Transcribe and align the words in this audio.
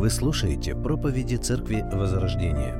Вы 0.00 0.08
слушаете 0.08 0.74
проповеди 0.74 1.36
Церкви 1.36 1.82
Возрождения. 1.82 2.74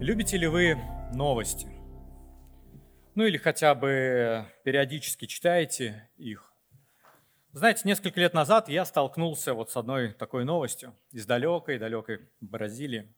Любите 0.00 0.38
ли 0.38 0.46
вы 0.46 0.78
новости? 1.12 1.68
Ну 3.14 3.26
или 3.26 3.36
хотя 3.36 3.74
бы 3.74 4.46
периодически 4.64 5.26
читаете 5.26 6.08
их? 6.16 6.50
Знаете, 7.52 7.82
несколько 7.84 8.18
лет 8.20 8.32
назад 8.32 8.70
я 8.70 8.86
столкнулся 8.86 9.52
вот 9.52 9.70
с 9.70 9.76
одной 9.76 10.14
такой 10.14 10.46
новостью 10.46 10.96
из 11.12 11.26
далекой-далекой 11.26 12.20
Бразилии. 12.40 13.14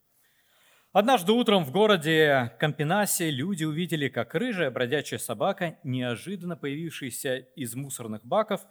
Однажды 0.90 1.30
утром 1.30 1.64
в 1.64 1.70
городе 1.70 2.52
Кампинасе 2.58 3.30
люди 3.30 3.62
увидели, 3.62 4.08
как 4.08 4.34
рыжая 4.34 4.72
бродячая 4.72 5.20
собака, 5.20 5.78
неожиданно 5.84 6.56
появившаяся 6.56 7.36
из 7.36 7.76
мусорных 7.76 8.24
баков, 8.24 8.66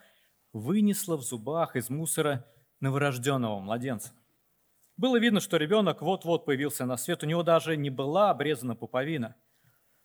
вынесла 0.52 1.16
в 1.16 1.22
зубах 1.22 1.78
из 1.78 1.90
мусора 1.90 2.46
новорожденного 2.80 3.60
младенца. 3.60 4.12
Было 4.98 5.20
видно, 5.20 5.40
что 5.40 5.58
ребенок 5.58 6.02
вот-вот 6.02 6.46
появился 6.46 6.86
на 6.86 6.98
свет, 6.98 7.24
у 7.24 7.28
него 7.28 7.44
даже 7.44 7.78
не 7.78 7.90
была 7.90 8.32
обрезана 8.32 8.76
пуповина. 8.76 9.36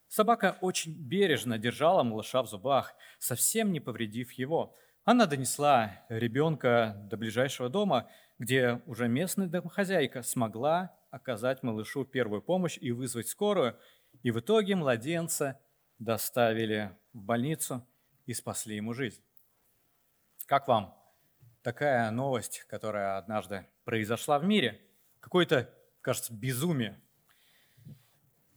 Собака 0.09 0.59
очень 0.61 0.93
бережно 0.93 1.59
держала 1.59 2.03
малыша 2.03 2.43
в 2.43 2.47
зубах, 2.47 2.95
совсем 3.19 3.73
не 3.73 3.81
повредив 3.81 4.33
его. 4.33 4.75
Она 5.05 5.25
донесла 5.25 6.05
ребенка 6.11 6.95
до 7.11 7.17
ближайшего 7.17 7.71
дома, 7.71 8.11
где 8.39 8.83
уже 8.87 9.09
местная 9.09 9.47
домохозяйка 9.47 10.23
смогла 10.23 10.95
оказать 11.11 11.63
малышу 11.63 12.05
первую 12.05 12.43
помощь 12.43 12.77
и 12.79 12.93
вызвать 12.93 13.29
скорую, 13.29 13.79
и 14.23 14.31
в 14.31 14.41
итоге 14.41 14.77
младенца 14.77 15.59
доставили 15.99 16.95
в 17.15 17.23
больницу 17.23 17.87
и 18.27 18.35
спасли 18.35 18.77
ему 18.77 18.93
жизнь. 18.93 19.23
Как 20.47 20.69
вам 20.69 21.02
такая 21.63 22.11
новость, 22.11 22.65
которая 22.69 23.17
однажды 23.17 23.67
произошла 23.85 24.39
в 24.39 24.45
мире. 24.45 24.81
Какое-то, 25.21 25.71
кажется, 26.01 26.35
безумие. 26.35 27.01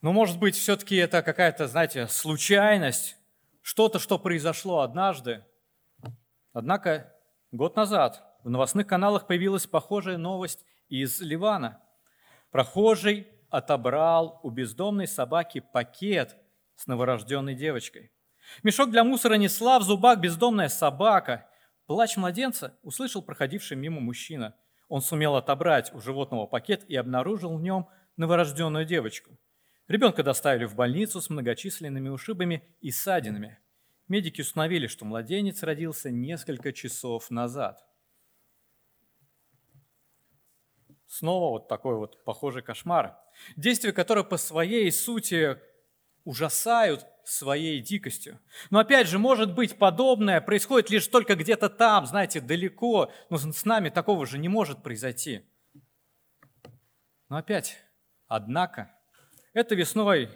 Но, 0.01 0.11
может 0.11 0.39
быть, 0.39 0.55
все-таки 0.55 0.95
это 0.95 1.21
какая-то, 1.21 1.67
знаете, 1.67 2.07
случайность, 2.07 3.15
что-то, 3.61 3.99
что 3.99 4.19
произошло 4.19 4.81
однажды. 4.81 5.43
Однако 6.53 7.13
год 7.51 7.75
назад 7.75 8.23
в 8.43 8.49
новостных 8.49 8.87
каналах 8.87 9.27
появилась 9.27 9.65
похожая 9.65 10.17
новость 10.17 10.65
из 10.89 11.21
Ливана. 11.21 11.81
Прохожий 12.51 13.27
отобрал 13.49 14.39
у 14.43 14.49
бездомной 14.49 15.07
собаки 15.07 15.59
пакет 15.59 16.35
с 16.75 16.87
новорожденной 16.87 17.55
девочкой. 17.55 18.11
Мешок 18.61 18.91
для 18.91 19.03
мусора 19.03 19.35
несла 19.35 19.79
в 19.79 19.83
зубах 19.83 20.19
бездомная 20.19 20.69
собака– 20.69 21.47
Плач 21.85 22.17
младенца 22.17 22.77
услышал 22.81 23.21
проходивший 23.21 23.77
мимо 23.77 23.99
мужчина. 23.99 24.55
Он 24.87 25.01
сумел 25.01 25.35
отобрать 25.35 25.93
у 25.93 25.99
животного 25.99 26.47
пакет 26.47 26.83
и 26.87 26.95
обнаружил 26.95 27.57
в 27.57 27.61
нем 27.61 27.87
новорожденную 28.17 28.85
девочку. 28.85 29.37
Ребенка 29.87 30.23
доставили 30.23 30.65
в 30.65 30.75
больницу 30.75 31.21
с 31.21 31.29
многочисленными 31.29 32.09
ушибами 32.09 32.63
и 32.81 32.89
ссадинами. 32.89 33.59
Медики 34.07 34.41
установили, 34.41 34.87
что 34.87 35.05
младенец 35.05 35.61
родился 35.63 36.09
несколько 36.09 36.73
часов 36.73 37.29
назад. 37.29 37.85
Снова 41.05 41.51
вот 41.51 41.67
такой 41.67 41.95
вот 41.95 42.23
похожий 42.23 42.63
кошмар. 42.63 43.17
Действие, 43.55 43.93
которое 43.93 44.23
по 44.23 44.37
своей 44.37 44.91
сути 44.91 45.59
ужасают 46.23 47.05
своей 47.25 47.81
дикостью. 47.81 48.39
Но 48.69 48.79
опять 48.79 49.07
же, 49.07 49.17
может 49.17 49.53
быть, 49.53 49.77
подобное 49.77 50.41
происходит 50.41 50.89
лишь 50.89 51.07
только 51.07 51.35
где-то 51.35 51.69
там, 51.69 52.05
знаете, 52.05 52.39
далеко, 52.39 53.11
но 53.29 53.37
с 53.37 53.65
нами 53.65 53.89
такого 53.89 54.25
же 54.25 54.37
не 54.37 54.47
может 54.47 54.83
произойти. 54.83 55.43
Но 57.29 57.37
опять, 57.37 57.77
однако, 58.27 58.91
это 59.53 59.75
весной, 59.75 60.29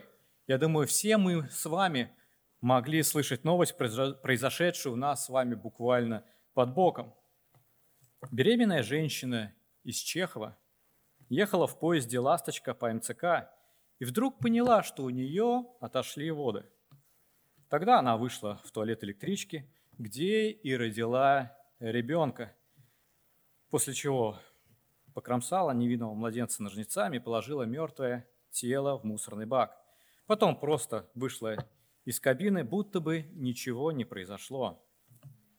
я 0.47 0.57
думаю, 0.57 0.87
все 0.87 1.17
мы 1.17 1.47
с 1.49 1.65
вами 1.65 2.11
могли 2.61 3.03
слышать 3.03 3.43
новость, 3.43 3.77
произошедшую 3.77 4.93
у 4.93 4.97
нас 4.97 5.25
с 5.25 5.29
вами 5.29 5.55
буквально 5.55 6.25
под 6.53 6.73
боком. 6.73 7.15
Беременная 8.31 8.83
женщина 8.83 9.53
из 9.83 9.97
Чехова 9.97 10.57
ехала 11.29 11.67
в 11.67 11.79
поезде 11.79 12.19
«Ласточка» 12.19 12.73
по 12.73 12.91
МЦК 12.91 13.49
и 13.99 14.05
вдруг 14.05 14.39
поняла, 14.39 14.81
что 14.81 15.03
у 15.03 15.09
нее 15.09 15.67
отошли 15.79 16.31
воды– 16.31 16.65
Тогда 17.69 17.99
она 17.99 18.17
вышла 18.17 18.59
в 18.63 18.71
туалет 18.71 19.03
электрички, 19.03 19.71
где 19.99 20.49
и 20.49 20.75
родила 20.75 21.55
ребенка, 21.79 22.55
после 23.69 23.93
чего 23.93 24.39
покромсала 25.13 25.71
невинного 25.71 26.15
младенца 26.15 26.63
ножницами 26.63 27.17
и 27.17 27.19
положила 27.19 27.63
мертвое 27.63 28.27
тело 28.49 28.97
в 28.97 29.03
мусорный 29.03 29.45
бак. 29.45 29.77
Потом 30.25 30.59
просто 30.59 31.09
вышла 31.13 31.57
из 32.05 32.19
кабины, 32.19 32.63
будто 32.63 32.99
бы 32.99 33.29
ничего 33.33 33.91
не 33.91 34.03
произошло. 34.03 34.83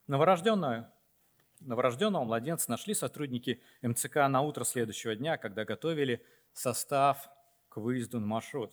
Новорожденную, 0.09 0.91
новорожденного 1.61 2.25
младенца 2.25 2.71
нашли 2.71 2.95
сотрудники 2.95 3.63
МЦК 3.83 4.17
на 4.29 4.41
утро 4.41 4.65
следующего 4.65 5.15
дня, 5.15 5.37
когда 5.37 5.65
готовили 5.65 6.25
состав 6.55 7.31
к 7.69 7.77
выезду 7.77 8.19
на 8.19 8.27
маршрут. 8.27 8.73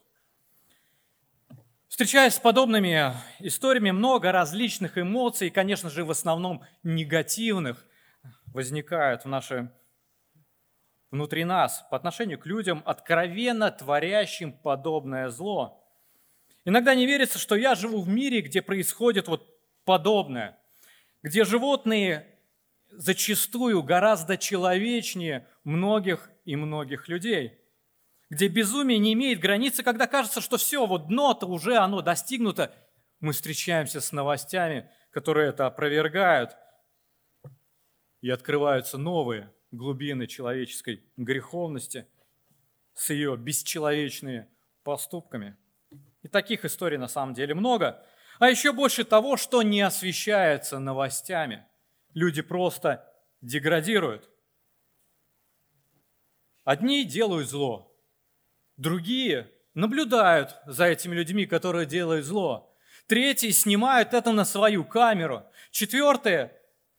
Встречаясь 1.87 2.33
с 2.33 2.39
подобными 2.39 3.13
историями, 3.39 3.91
много 3.91 4.33
различных 4.33 4.97
эмоций, 4.97 5.49
конечно 5.49 5.89
же, 5.89 6.03
в 6.03 6.11
основном 6.11 6.63
негативных, 6.83 7.85
возникают 8.47 9.23
в 9.23 9.29
нашей 9.29 9.69
внутри 11.11 11.45
нас 11.45 11.85
по 11.89 11.95
отношению 11.95 12.39
к 12.39 12.45
людям, 12.45 12.83
откровенно 12.85 13.71
творящим 13.71 14.51
подобное 14.51 15.29
зло. 15.29 15.81
Иногда 16.65 16.93
не 16.93 17.05
верится, 17.05 17.39
что 17.39 17.55
я 17.55 17.73
живу 17.73 18.01
в 18.01 18.09
мире, 18.09 18.41
где 18.41 18.61
происходит 18.61 19.29
вот 19.29 19.47
подобное, 19.85 20.57
где 21.23 21.45
животные 21.45 22.27
зачастую 22.89 23.81
гораздо 23.81 24.37
человечнее 24.37 25.47
многих 25.63 26.29
и 26.43 26.57
многих 26.57 27.07
людей– 27.07 27.61
где 28.29 28.47
безумие 28.47 28.99
не 28.99 29.13
имеет 29.13 29.39
границы, 29.39 29.83
когда 29.83 30.07
кажется, 30.07 30.41
что 30.41 30.57
все, 30.57 30.85
вот 30.85 31.07
дно-то 31.07 31.45
уже 31.45 31.77
оно 31.77 32.01
достигнуто, 32.01 32.73
мы 33.19 33.33
встречаемся 33.33 34.01
с 34.01 34.11
новостями, 34.11 34.89
которые 35.11 35.49
это 35.49 35.65
опровергают, 35.65 36.55
и 38.21 38.29
открываются 38.29 38.97
новые 38.97 39.53
глубины 39.71 40.27
человеческой 40.27 41.03
греховности 41.15 42.07
с 42.93 43.09
ее 43.11 43.37
бесчеловечными 43.37 44.47
поступками. 44.83 45.55
И 46.23 46.27
таких 46.27 46.65
историй 46.65 46.97
на 46.97 47.07
самом 47.07 47.33
деле 47.33 47.53
много. 47.53 48.05
А 48.39 48.49
еще 48.49 48.73
больше 48.73 49.03
того, 49.03 49.37
что 49.37 49.61
не 49.61 49.81
освещается 49.81 50.79
новостями. 50.79 51.65
Люди 52.13 52.41
просто 52.41 53.07
деградируют. 53.41 54.29
Одни 56.63 57.05
делают 57.05 57.49
зло, 57.49 57.96
Другие 58.77 59.51
наблюдают 59.73 60.55
за 60.65 60.85
этими 60.85 61.15
людьми, 61.15 61.45
которые 61.45 61.85
делают 61.85 62.25
зло. 62.25 62.75
Третьи 63.07 63.49
снимают 63.49 64.13
это 64.13 64.31
на 64.31 64.45
свою 64.45 64.83
камеру. 64.85 65.43
Четвертые 65.71 66.51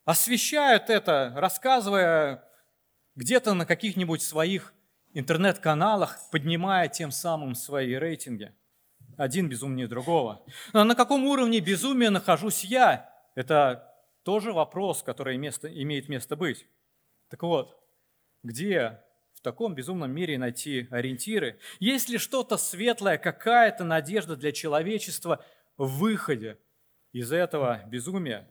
освещают 0.05 0.89
это, 0.89 1.33
рассказывая 1.35 2.43
где-то 3.15 3.53
на 3.53 3.65
каких-нибудь 3.65 4.21
своих 4.21 4.73
интернет-каналах, 5.13 6.17
поднимая 6.31 6.87
тем 6.87 7.11
самым 7.11 7.55
свои 7.55 7.93
рейтинги. 7.95 8.53
Один 9.17 9.49
безумнее 9.49 9.87
другого. 9.87 10.45
А 10.73 10.83
на 10.83 10.95
каком 10.95 11.25
уровне 11.25 11.59
безумия 11.59 12.09
нахожусь 12.09 12.63
я? 12.63 13.13
Это 13.35 13.93
тоже 14.23 14.53
вопрос, 14.53 15.03
который 15.03 15.37
место, 15.37 15.67
имеет 15.67 16.09
место 16.09 16.35
быть. 16.35 16.65
Так 17.29 17.43
вот, 17.43 17.77
где 18.43 19.01
в 19.39 19.41
таком 19.41 19.73
безумном 19.73 20.11
мире 20.11 20.37
найти 20.37 20.87
ориентиры? 20.91 21.59
Есть 21.79 22.09
ли 22.09 22.17
что-то 22.17 22.57
светлое, 22.57 23.17
какая-то 23.17 23.85
надежда 23.85 24.35
для 24.35 24.51
человечества 24.51 25.43
в 25.77 25.99
выходе 25.99 26.57
из 27.13 27.31
этого 27.31 27.81
безумия? 27.87 28.47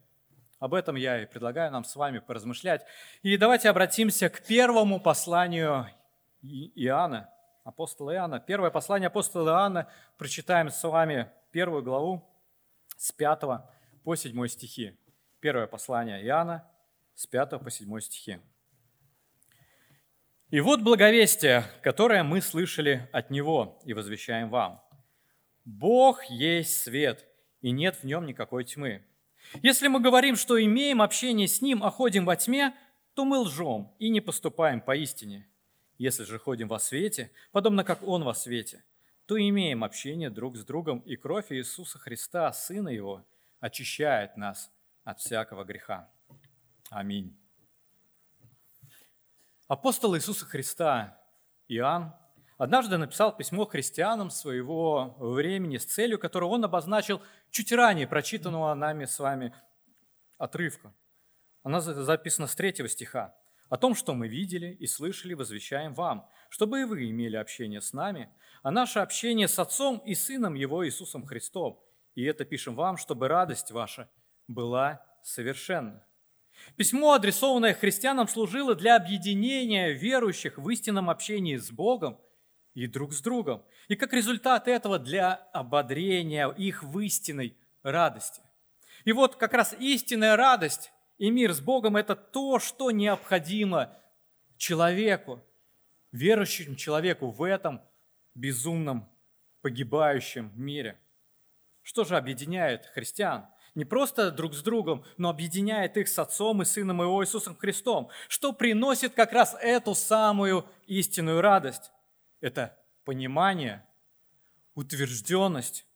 Об 0.59 0.75
этом 0.75 0.97
я 0.97 1.23
и 1.23 1.27
предлагаю 1.27 1.71
нам 1.71 1.85
с 1.85 1.95
вами 1.95 2.21
поразмышлять. 2.21 2.85
И 3.23 3.37
давайте 3.37 3.69
обратимся 3.69 4.31
к 4.31 4.43
первому 4.43 4.99
посланию 4.99 5.87
Иоанна, 6.43 7.31
апостола 7.65 8.15
Иоанна. 8.15 8.41
Первое 8.41 8.71
послание 8.71 9.09
апостола 9.09 9.51
Иоанна, 9.51 9.89
прочитаем 10.17 10.71
с 10.71 10.83
вами 10.89 11.31
первую 11.53 11.83
главу 11.83 12.25
с 12.97 13.13
5 13.13 13.41
по 14.05 14.17
7 14.17 14.49
стихи. 14.49 14.99
Первое 15.41 15.67
послание 15.67 16.25
Иоанна 16.25 16.67
с 17.15 17.27
5 17.27 17.61
по 17.63 17.71
7 17.71 18.01
стихи. 18.01 18.41
И 20.51 20.61
вот 20.61 20.81
благовестие, 20.81 21.65
которое 21.83 22.23
мы 22.23 22.41
слышали 22.41 23.07
от 23.13 23.29
Него 23.31 23.79
и 23.85 23.93
возвещаем 23.93 24.49
вам. 24.49 24.83
Бог 25.67 26.25
есть 26.25 26.81
свет, 26.81 27.27
и 27.61 27.71
нет 27.71 27.97
в 27.97 28.05
нем 28.05 28.25
никакой 28.25 28.65
тьмы. 28.65 29.05
Если 29.63 29.89
мы 29.89 30.01
говорим, 30.01 30.37
что 30.37 30.63
имеем 30.63 31.03
общение 31.03 31.49
с 31.49 31.61
Ним, 31.61 31.85
а 31.85 31.91
ходим 31.91 32.25
во 32.25 32.35
тьме, 32.35 32.75
то 33.13 33.27
мы 33.27 33.41
лжем 33.41 33.93
и 33.99 34.09
не 34.09 34.23
поступаем 34.23 34.81
поистине. 34.81 35.47
Если 35.99 36.25
же 36.25 36.39
ходим 36.39 36.69
во 36.69 36.79
свете, 36.79 37.31
подобно 37.53 37.85
как 37.85 38.03
Он 38.03 38.25
во 38.25 38.33
свете, 38.33 38.85
то 39.27 39.39
имеем 39.39 39.85
общение 39.85 40.31
друг 40.31 40.57
с 40.57 40.65
другом, 40.65 41.01
и 41.01 41.17
кровь 41.17 41.53
Иисуса 41.53 41.99
Христа, 41.99 42.51
Сына 42.55 42.89
Его, 42.89 43.27
очищает 43.61 44.39
нас 44.39 44.73
от 45.05 45.21
всякого 45.21 45.65
греха. 45.65 46.11
Аминь. 46.89 47.37
Апостол 49.69 50.17
Иисуса 50.17 50.47
Христа 50.47 51.21
Иоанн 51.69 52.15
однажды 52.57 52.97
написал 52.97 53.37
письмо 53.37 53.67
христианам 53.67 54.31
своего 54.31 55.15
времени 55.19 55.77
с 55.77 55.85
целью, 55.85 56.19
которую 56.19 56.51
он 56.51 56.65
обозначил 56.65 57.21
чуть 57.51 57.71
ранее 57.73 58.07
прочитанного 58.07 58.73
нами 58.73 59.05
с 59.05 59.19
вами 59.19 59.55
отрывка. 60.39 60.95
Она 61.63 61.83
записана 61.83 62.47
с 62.47 62.55
третьего 62.55 62.89
стиха. 62.89 63.37
«О 63.69 63.77
том, 63.77 63.95
что 63.95 64.15
мы 64.15 64.27
видели 64.27 64.69
и 64.69 64.87
слышали, 64.87 65.35
возвещаем 65.35 65.93
вам, 65.93 66.27
чтобы 66.49 66.81
и 66.81 66.85
вы 66.85 67.11
имели 67.11 67.37
общение 67.37 67.83
с 67.83 67.93
нами, 67.93 68.35
а 68.63 68.71
наше 68.71 69.01
общение 69.01 69.49
с 69.49 69.59
Отцом 69.59 69.99
и 69.99 70.15
Сыном 70.15 70.55
Его 70.55 70.87
Иисусом 70.87 71.27
Христом. 71.27 71.79
И 72.15 72.25
это 72.25 72.47
пишем 72.47 72.75
вам, 72.75 72.97
чтобы 72.97 73.29
радость 73.29 73.71
ваша 73.71 74.09
была 74.47 75.05
совершенна». 75.23 76.08
Письмо, 76.77 77.15
адресованное 77.15 77.75
христианам, 77.75 78.29
служило 78.29 78.75
для 78.75 78.97
объединения 78.97 79.93
верующих 79.93 80.59
в 80.59 80.69
истинном 80.71 81.11
общении 81.11 81.57
с 81.57 81.71
Богом 81.71 82.21
и 82.75 82.87
друг 82.87 83.13
с 83.13 83.21
другом. 83.21 83.65
И 83.89 83.97
как 83.97 84.13
результат 84.13 84.69
этого 84.69 84.99
для 84.99 85.35
ободрения 85.53 86.49
их 86.49 86.83
в 86.83 86.99
истинной 87.01 87.57
радости. 87.83 88.43
И 89.05 89.13
вот 89.13 89.37
как 89.37 89.55
раз 89.55 89.75
истинная 89.79 90.37
радость 90.37 90.93
и 91.17 91.31
мир 91.31 91.53
с 91.53 91.61
Богом– 91.61 91.97
это 91.99 92.15
то, 92.15 92.59
что 92.59 92.91
необходимо 92.91 93.97
человеку, 94.57 95.43
верующему 96.13 96.77
человеку 96.77 97.31
в 97.31 97.43
этом 97.43 97.83
безумном, 98.35 99.09
погибающем 99.63 100.53
мире. 100.55 101.01
Что 101.83 102.05
же 102.05 102.17
объединяет 102.17 102.87
христиан? 102.87 103.47
Не 103.79 103.85
просто 103.85 104.33
друг 104.33 104.55
с 104.55 104.63
другом, 104.63 105.05
но 105.19 105.31
объединяет 105.31 105.97
их 105.97 106.09
с 106.09 106.19
Отцом 106.19 106.63
и 106.63 106.65
Сыном 106.65 107.01
Его 107.01 107.23
Иисусом 107.23 107.55
Христом, 107.55 108.11
что 108.27 108.53
приносит 108.53 109.15
как 109.15 109.33
раз 109.33 109.57
эту 109.61 109.95
самую 109.95 110.67
истинную 110.89 111.41
радость. 111.41 111.93
Это 112.41 112.77
понимание, 113.05 113.87
утвержденность 114.75 115.87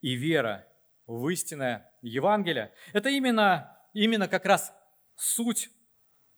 и 0.00 0.14
вера 0.14 0.66
в 1.06 1.28
истинное 1.28 1.88
Евангелие. 2.02 2.72
Это 2.92 3.08
именно, 3.08 3.78
именно 3.92 4.26
как 4.26 4.44
раз 4.44 4.74
суть 5.14 5.70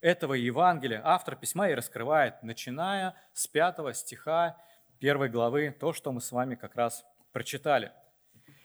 этого 0.02 0.34
Евангелия 0.34 1.00
автор 1.02 1.34
письма 1.34 1.70
и 1.70 1.74
раскрывает, 1.74 2.42
начиная 2.42 3.14
с 3.32 3.46
пятого 3.46 3.94
стиха 3.94 4.58
первой 4.98 5.30
главы, 5.30 5.74
то, 5.80 5.94
что 5.94 6.12
мы 6.12 6.20
с 6.20 6.30
вами 6.30 6.56
как 6.56 6.76
раз 6.76 7.06
прочитали– 7.32 7.90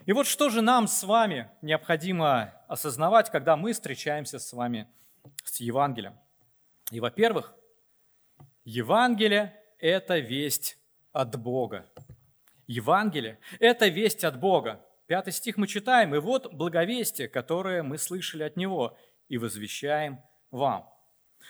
и 0.06 0.14
вот 0.14 0.28
что 0.28 0.50
же 0.50 0.62
нам 0.62 0.88
с 0.88 1.04
вами 1.04 1.50
необходимо 1.62 2.54
осознавать, 2.68 3.30
когда 3.30 3.56
мы 3.56 3.74
встречаемся 3.74 4.40
с 4.40 4.52
вами 4.54 4.88
с 5.44 5.60
Евангелием? 5.60 6.18
И, 6.92 7.00
во-первых, 7.00 7.54
Евангелие– 8.66 9.54
это 9.80 10.20
весть 10.20 10.78
от 11.12 11.40
Бога. 11.40 11.86
Евангелие– 12.68 13.40
это 13.60 13.88
весть 13.88 14.24
от 14.24 14.40
Бога. 14.40 14.86
Пятый 15.08 15.34
стих 15.34 15.58
мы 15.58 15.68
читаем, 15.68 16.16
и 16.16 16.20
вот 16.20 16.54
благовестие, 16.54 17.28
которое 17.28 17.84
мы 17.84 17.98
слышали 17.98 18.44
от 18.44 18.56
Него, 18.58 18.98
и 19.30 19.38
возвещаем 19.38 20.22
вам. 20.52 20.90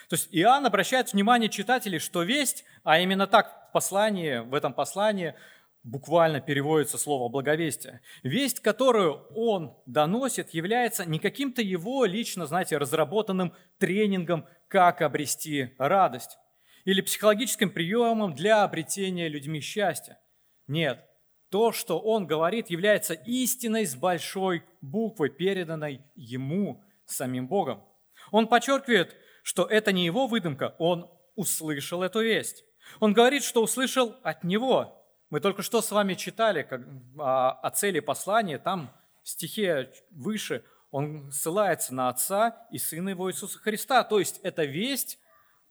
То 0.09 0.15
есть 0.15 0.29
Иоанн 0.31 0.65
обращает 0.65 1.13
внимание 1.13 1.49
читателей, 1.49 1.99
что 1.99 2.23
весть, 2.23 2.65
а 2.83 2.99
именно 2.99 3.27
так 3.27 3.69
в 3.69 3.71
послании, 3.71 4.39
в 4.39 4.53
этом 4.53 4.73
послании 4.73 5.35
буквально 5.83 6.39
переводится 6.41 6.97
слово 6.97 7.29
«благовестие». 7.29 8.01
Весть, 8.23 8.61
которую 8.61 9.25
он 9.35 9.77
доносит, 9.85 10.53
является 10.53 11.05
не 11.05 11.19
каким-то 11.19 11.61
его 11.61 12.05
лично, 12.05 12.45
знаете, 12.45 12.77
разработанным 12.77 13.53
тренингом, 13.77 14.45
как 14.67 15.01
обрести 15.01 15.75
радость, 15.77 16.37
или 16.85 17.01
психологическим 17.01 17.69
приемом 17.69 18.33
для 18.33 18.63
обретения 18.63 19.27
людьми 19.27 19.59
счастья. 19.61 20.19
Нет, 20.67 21.05
то, 21.49 21.71
что 21.71 21.99
он 21.99 22.25
говорит, 22.25 22.69
является 22.69 23.13
истиной 23.13 23.85
с 23.85 23.95
большой 23.95 24.63
буквы, 24.81 25.29
переданной 25.29 26.01
ему 26.15 26.83
самим 27.05 27.47
Богом. 27.47 27.83
Он 28.31 28.47
подчеркивает, 28.47 29.15
что 29.43 29.65
это 29.65 29.91
не 29.91 30.05
его 30.05 30.27
выдумка, 30.27 30.75
он 30.79 31.11
услышал 31.35 32.01
эту 32.01 32.21
весть. 32.21 32.63
Он 32.99 33.13
говорит, 33.13 33.43
что 33.43 33.61
услышал 33.61 34.15
от 34.23 34.43
него, 34.43 35.02
мы 35.33 35.39
только 35.39 35.63
что 35.63 35.81
с 35.81 35.89
вами 35.89 36.13
читали 36.13 36.61
как, 36.61 36.81
о, 37.17 37.53
о 37.53 37.71
цели 37.71 37.99
послания, 38.01 38.59
там 38.59 38.91
в 39.23 39.29
стихе 39.29 39.91
выше 40.11 40.63
он 40.91 41.31
ссылается 41.31 41.95
на 41.95 42.09
Отца 42.09 42.67
и 42.69 42.77
Сына 42.77 43.09
Его 43.09 43.31
Иисуса 43.31 43.57
Христа. 43.57 44.03
То 44.03 44.19
есть 44.19 44.39
это 44.43 44.63
весть 44.63 45.17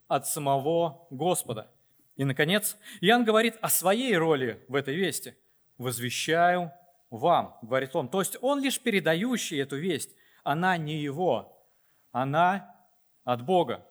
от 0.09 0.27
самого 0.27 1.07
Господа. 1.11 1.71
И, 2.17 2.25
наконец, 2.25 2.75
Иоанн 2.99 3.23
говорит 3.23 3.55
о 3.61 3.69
своей 3.69 4.17
роли 4.17 4.65
в 4.67 4.75
этой 4.75 4.95
вести. 4.95 5.37
«Возвещаю 5.77 6.73
вам», 7.09 7.57
говорит 7.61 7.95
он. 7.95 8.09
То 8.09 8.19
есть 8.19 8.35
он 8.41 8.61
лишь 8.61 8.81
передающий 8.81 9.61
эту 9.61 9.77
весть. 9.77 10.09
Она 10.43 10.75
не 10.75 10.97
его, 10.97 11.65
она 12.11 12.75
от 13.23 13.45
Бога. 13.45 13.87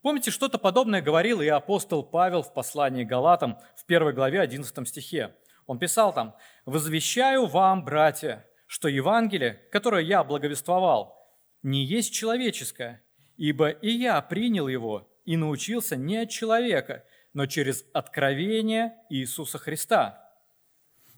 Помните, 0.00 0.30
что-то 0.30 0.58
подобное 0.58 1.02
говорил 1.02 1.40
и 1.40 1.48
апостол 1.48 2.04
Павел 2.04 2.42
в 2.42 2.54
послании 2.54 3.02
Галатам 3.04 3.58
в 3.76 3.84
первой 3.84 4.12
главе 4.12 4.40
11 4.40 4.88
стихе. 4.88 5.34
Он 5.66 5.78
писал 5.78 6.14
там, 6.14 6.36
«Возвещаю 6.66 7.46
вам, 7.46 7.84
братья, 7.84 8.46
что 8.66 8.88
Евангелие, 8.88 9.60
которое 9.72 10.02
я 10.02 10.22
благовествовал, 10.22 11.16
не 11.62 11.84
есть 11.84 12.14
человеческое, 12.14 13.04
ибо 13.36 13.70
и 13.70 13.90
я 13.90 14.20
принял 14.22 14.68
его 14.68 15.10
и 15.24 15.36
научился 15.36 15.96
не 15.96 16.18
от 16.18 16.30
человека, 16.30 17.04
но 17.34 17.46
через 17.46 17.84
откровение 17.92 18.94
Иисуса 19.10 19.58
Христа». 19.58 20.24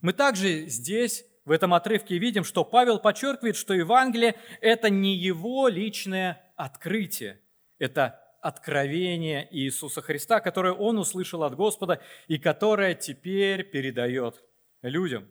Мы 0.00 0.14
также 0.14 0.66
здесь, 0.66 1.26
в 1.44 1.50
этом 1.50 1.74
отрывке, 1.74 2.16
видим, 2.16 2.44
что 2.44 2.64
Павел 2.64 2.98
подчеркивает, 2.98 3.56
что 3.56 3.74
Евангелие– 3.74 4.36
это 4.62 4.88
не 4.88 5.14
его 5.14 5.68
личное 5.68 6.42
открытие, 6.56 7.40
это 7.78 8.19
откровение 8.40 9.49
Иисуса 9.50 10.02
Христа, 10.02 10.40
которое 10.40 10.73
он 10.73 10.99
услышал 10.99 11.42
от 11.42 11.54
Господа 11.54 12.02
и 12.28 12.38
которое 12.38 12.94
теперь 12.94 13.64
передает 13.64 14.42
людям. 14.82 15.30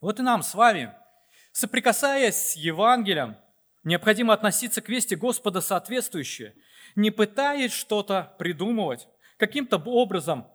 Вот 0.00 0.20
и 0.20 0.22
нам 0.22 0.42
с 0.42 0.54
вами, 0.54 0.94
соприкасаясь 1.52 2.36
с 2.36 2.56
Евангелием, 2.56 3.36
необходимо 3.82 4.32
относиться 4.32 4.80
к 4.80 4.88
вести 4.88 5.14
Господа 5.14 5.60
соответствующе, 5.60 6.54
не 6.94 7.10
пытаясь 7.10 7.72
что-то 7.72 8.34
придумывать, 8.38 9.08
каким-то 9.36 9.78
образом 9.78 10.46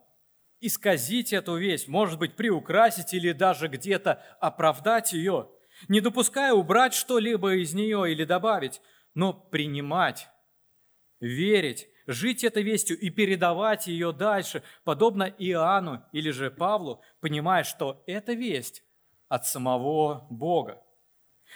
исказить 0.62 1.34
эту 1.34 1.58
весть, 1.58 1.88
может 1.88 2.20
быть, 2.20 2.36
приукрасить 2.36 3.14
или 3.14 3.32
даже 3.32 3.68
где-то 3.68 4.24
оправдать 4.40 5.14
ее, 5.14 5.50
не 5.88 6.02
допуская 6.02 6.54
убрать 6.54 6.94
что-либо 6.94 7.56
из 7.56 7.74
нее 7.74 8.12
или 8.12 8.26
добавить, 8.26 8.82
но 9.14 9.34
принимать 9.34 10.30
верить, 11.20 11.88
жить 12.08 12.44
этой 12.44 12.64
вестью 12.64 12.98
и 12.98 13.10
передавать 13.10 13.88
ее 13.88 14.12
дальше, 14.12 14.64
подобно 14.84 15.24
Иоанну 15.24 16.04
или 16.12 16.32
же 16.32 16.50
Павлу, 16.52 17.02
понимая, 17.20 17.64
что 17.64 18.04
эта 18.08 18.34
весть 18.34 18.84
от 19.28 19.46
самого 19.46 20.28
Бога. 20.30 20.82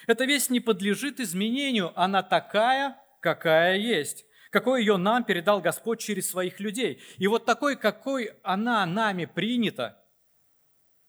Эта 0.08 0.26
весть 0.26 0.50
не 0.50 0.60
подлежит 0.60 1.20
изменению, 1.20 1.92
она 2.00 2.24
такая, 2.24 2.98
какая 3.20 3.78
есть, 3.78 4.26
какой 4.50 4.82
ее 4.82 4.98
нам 4.98 5.24
передал 5.24 5.62
Господь 5.62 6.00
через 6.00 6.30
своих 6.30 6.60
людей. 6.60 7.02
И 7.18 7.28
вот 7.28 7.46
такой, 7.46 7.76
какой 7.76 8.32
она 8.44 8.86
нами 8.86 9.26
принята, 9.26 10.00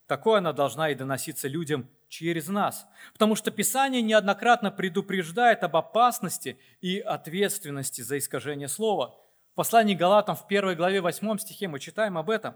такой 0.06 0.38
она 0.38 0.52
должна 0.52 0.90
и 0.90 0.94
доноситься 0.94 1.48
людям 1.48 1.88
через 2.14 2.48
нас. 2.48 2.86
Потому 3.12 3.34
что 3.34 3.50
Писание 3.50 4.00
неоднократно 4.00 4.70
предупреждает 4.70 5.64
об 5.64 5.76
опасности 5.76 6.58
и 6.80 7.00
ответственности 7.00 8.02
за 8.02 8.18
искажение 8.18 8.68
слова. 8.68 9.18
В 9.52 9.56
послании 9.56 9.94
Галатам 9.94 10.36
в 10.36 10.46
первой 10.46 10.76
главе 10.76 11.00
8 11.00 11.38
стихе 11.38 11.66
мы 11.66 11.80
читаем 11.80 12.16
об 12.16 12.30
этом. 12.30 12.54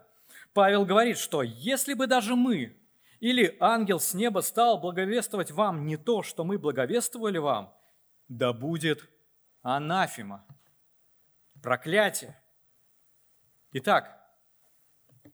Павел 0.53 0.85
говорит, 0.85 1.19
что 1.19 1.43
если 1.43 1.95
бы 1.95 2.07
даже 2.07 2.37
мы 2.37 2.77
или 3.19 3.57
ангел 3.59 3.99
с 3.99 4.15
неба 4.15 4.41
стал 4.41 4.79
благовествовать 4.79 5.51
вам 5.51 5.87
не 5.87 5.97
то, 5.97 6.23
что 6.23 6.45
мы 6.45 6.57
благовествовали 6.57 7.39
вам, 7.39 7.75
да 8.29 8.53
будет 8.53 9.09
анафима, 9.63 10.47
проклятие. 11.61 12.41
Итак, 13.73 14.17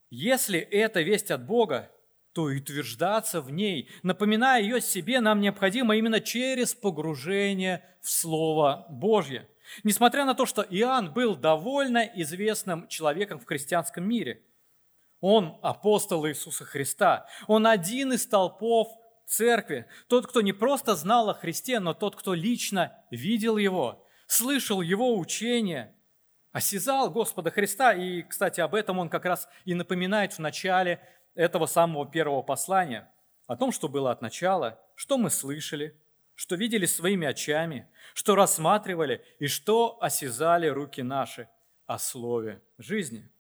если 0.09 0.59
это 0.59 1.03
весть 1.03 1.31
от 1.31 1.45
Бога, 1.45 1.91
то 2.35 2.51
и 2.51 2.59
утверждаться 2.59 3.41
в 3.41 3.51
ней, 3.51 3.89
напоминая 4.03 4.61
ее 4.61 4.81
себе, 4.81 5.21
нам 5.21 5.41
необходимо 5.41 5.97
именно 5.97 6.21
через 6.21 6.75
погружение 6.75 7.85
в 8.03 8.11
Слово 8.11 8.87
Божье. 8.91 9.49
Несмотря 9.85 10.25
на 10.25 10.35
то, 10.35 10.45
что 10.45 10.63
Иоанн 10.63 11.13
был 11.13 11.37
довольно 11.37 12.05
известным 12.17 12.89
человеком 12.89 13.39
в 13.39 13.47
христианском 13.47 14.07
мире. 14.07 14.43
Он 15.21 15.59
апостол 15.63 16.27
Иисуса 16.27 16.65
Христа. 16.65 17.27
Он 17.47 17.67
один 17.67 18.13
из 18.13 18.27
толпов 18.27 18.89
церкви. 19.27 19.87
Тот, 20.09 20.27
кто 20.27 20.43
не 20.43 20.53
просто 20.53 20.97
знал 20.97 21.31
о 21.31 21.35
Христе, 21.35 21.81
но 21.81 21.95
тот, 21.95 22.17
кто 22.17 22.35
лично 22.35 22.93
видел 23.11 23.57
Его, 23.57 24.05
слышал 24.27 24.83
Его 24.83 25.19
учение, 25.19 25.95
осязал 26.53 27.11
Господа 27.11 27.51
Христа. 27.51 27.95
И, 27.95 28.23
кстати, 28.23 28.61
об 28.61 28.75
этом 28.75 28.99
он 28.99 29.09
как 29.09 29.25
раз 29.25 29.49
и 29.65 29.75
напоминает 29.75 30.35
в 30.35 30.41
начале 30.41 31.01
этого 31.35 31.67
самого 31.67 32.07
первого 32.07 32.43
послания. 32.43 33.11
О 33.47 33.57
том, 33.57 33.73
что 33.73 33.89
было 33.89 34.11
от 34.11 34.23
начала, 34.23 34.81
что 34.95 35.19
мы 35.19 35.31
слышали– 35.31 36.01
что 36.35 36.57
видели 36.57 36.87
своими 36.87 37.27
очами, 37.27 37.89
что 38.13 38.35
рассматривали 38.35 39.25
и 39.39 39.47
что 39.47 39.99
осязали 40.01 40.67
руки 40.67 41.01
наши 41.03 41.49
о 41.87 41.99
слове 41.99 42.63
жизни. 42.79 43.31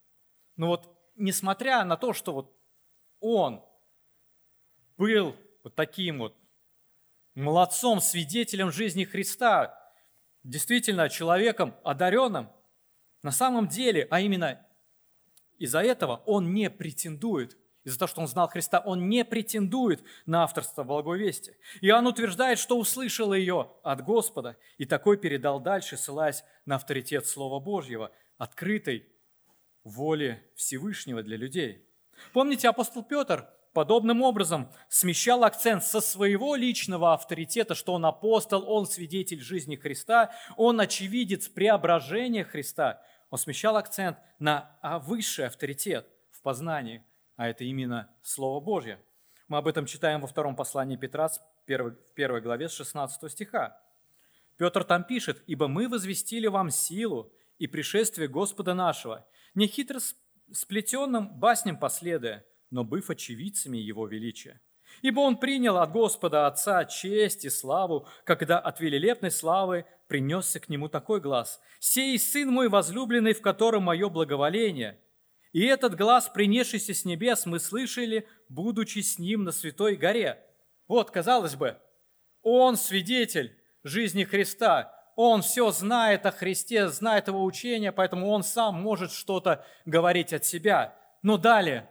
Но 0.56 0.68
вот 0.68 0.96
несмотря 1.16 1.84
на 1.84 1.96
то, 1.96 2.12
что 2.12 2.32
вот 2.32 2.56
он 3.20 3.64
был 4.96 5.34
вот 5.64 5.74
таким 5.74 6.20
вот 6.20 6.36
молодцом, 7.34 8.00
свидетелем 8.00 8.70
жизни 8.70 9.04
Христа, 9.04 9.76
действительно 10.44 11.08
человеком 11.08 11.74
одаренным, 11.82 12.50
на 13.22 13.32
самом 13.32 13.66
деле, 13.66 14.06
а 14.10 14.20
именно 14.20 14.64
из-за 15.58 15.80
этого 15.80 16.22
он 16.26 16.52
не 16.52 16.70
претендует 16.70 17.56
из-за 17.84 17.98
того, 17.98 18.08
что 18.08 18.20
он 18.22 18.28
знал 18.28 18.48
Христа, 18.48 18.80
он 18.80 19.08
не 19.08 19.24
претендует 19.24 20.02
на 20.24 20.42
авторство 20.42 20.84
Благой 20.84 21.18
Вести. 21.18 21.56
Иоанн 21.82 22.06
утверждает, 22.06 22.58
что 22.58 22.78
услышал 22.78 23.32
ее 23.34 23.70
от 23.82 24.02
Господа, 24.02 24.56
и 24.78 24.86
такой 24.86 25.18
передал 25.18 25.60
дальше, 25.60 25.96
ссылаясь 25.96 26.44
на 26.64 26.76
авторитет 26.76 27.26
Слова 27.26 27.60
Божьего, 27.60 28.10
открытой 28.38 29.06
воле 29.84 30.42
Всевышнего 30.56 31.22
для 31.22 31.36
людей. 31.36 31.86
Помните, 32.32 32.68
апостол 32.68 33.02
Петр 33.02 33.46
подобным 33.74 34.22
образом 34.22 34.72
смещал 34.88 35.44
акцент 35.44 35.84
со 35.84 36.00
своего 36.00 36.54
личного 36.54 37.12
авторитета, 37.12 37.74
что 37.74 37.92
он 37.92 38.06
апостол, 38.06 38.64
он 38.66 38.86
свидетель 38.86 39.40
жизни 39.40 39.76
Христа, 39.76 40.32
он 40.56 40.80
очевидец 40.80 41.48
преображения 41.48 42.44
Христа. 42.44 43.02
Он 43.28 43.38
смещал 43.38 43.76
акцент 43.76 44.16
на 44.38 44.78
высший 45.04 45.46
авторитет 45.46 46.08
в 46.30 46.40
познании– 46.40 47.04
а 47.36 47.48
это 47.48 47.64
именно 47.64 48.14
Слово 48.22 48.60
Божье. 48.60 49.00
Мы 49.48 49.58
об 49.58 49.66
этом 49.66 49.86
читаем 49.86 50.20
во 50.20 50.26
втором 50.26 50.56
послании 50.56 50.96
Петра 50.96 51.28
в 51.28 52.12
первой 52.14 52.40
главе 52.40 52.68
с 52.68 52.72
16 52.74 53.30
стиха. 53.30 53.80
Петр 54.56 54.84
там 54.84 55.04
пишет, 55.04 55.42
«Ибо 55.46 55.68
мы 55.68 55.88
возвестили 55.88 56.46
вам 56.46 56.70
силу 56.70 57.32
и 57.58 57.66
пришествие 57.66 58.28
Господа 58.28 58.74
нашего, 58.74 59.26
не 59.54 59.66
хитро 59.66 60.00
сплетенным 60.52 61.28
басням 61.38 61.78
последуя, 61.78 62.44
но 62.70 62.84
быв 62.84 63.10
очевидцами 63.10 63.78
Его 63.78 64.06
величия. 64.06 64.60
Ибо 65.02 65.20
Он 65.20 65.36
принял 65.36 65.78
от 65.78 65.90
Господа 65.92 66.46
Отца 66.46 66.84
честь 66.84 67.44
и 67.44 67.50
славу, 67.50 68.06
когда 68.24 68.58
от 68.58 68.80
велилепной 68.80 69.30
славы 69.30 69.86
принесся 70.08 70.60
к 70.60 70.68
Нему 70.68 70.88
такой 70.88 71.20
глаз. 71.20 71.60
«Сей 71.80 72.18
Сын 72.18 72.50
мой 72.50 72.68
возлюбленный, 72.68 73.32
в 73.32 73.42
котором 73.42 73.84
мое 73.84 74.08
благоволение». 74.08 75.00
И 75.54 75.64
этот 75.66 75.94
глаз, 75.94 76.28
принесшийся 76.28 76.94
с 76.94 77.04
небес, 77.04 77.46
мы 77.46 77.60
слышали, 77.60 78.26
будучи 78.48 78.98
с 78.98 79.20
ним 79.20 79.44
на 79.44 79.52
Святой 79.52 79.94
горе. 79.94 80.44
Вот, 80.88 81.12
казалось 81.12 81.54
бы, 81.54 81.78
он 82.42 82.76
свидетель 82.76 83.56
жизни 83.84 84.24
Христа, 84.24 84.92
он 85.14 85.42
все 85.42 85.70
знает 85.70 86.26
о 86.26 86.32
Христе, 86.32 86.88
знает 86.88 87.28
его 87.28 87.44
учение, 87.44 87.92
поэтому 87.92 88.30
он 88.30 88.42
сам 88.42 88.82
может 88.82 89.12
что-то 89.12 89.64
говорить 89.84 90.32
от 90.32 90.44
себя. 90.44 90.98
Но 91.22 91.38
далее 91.38 91.88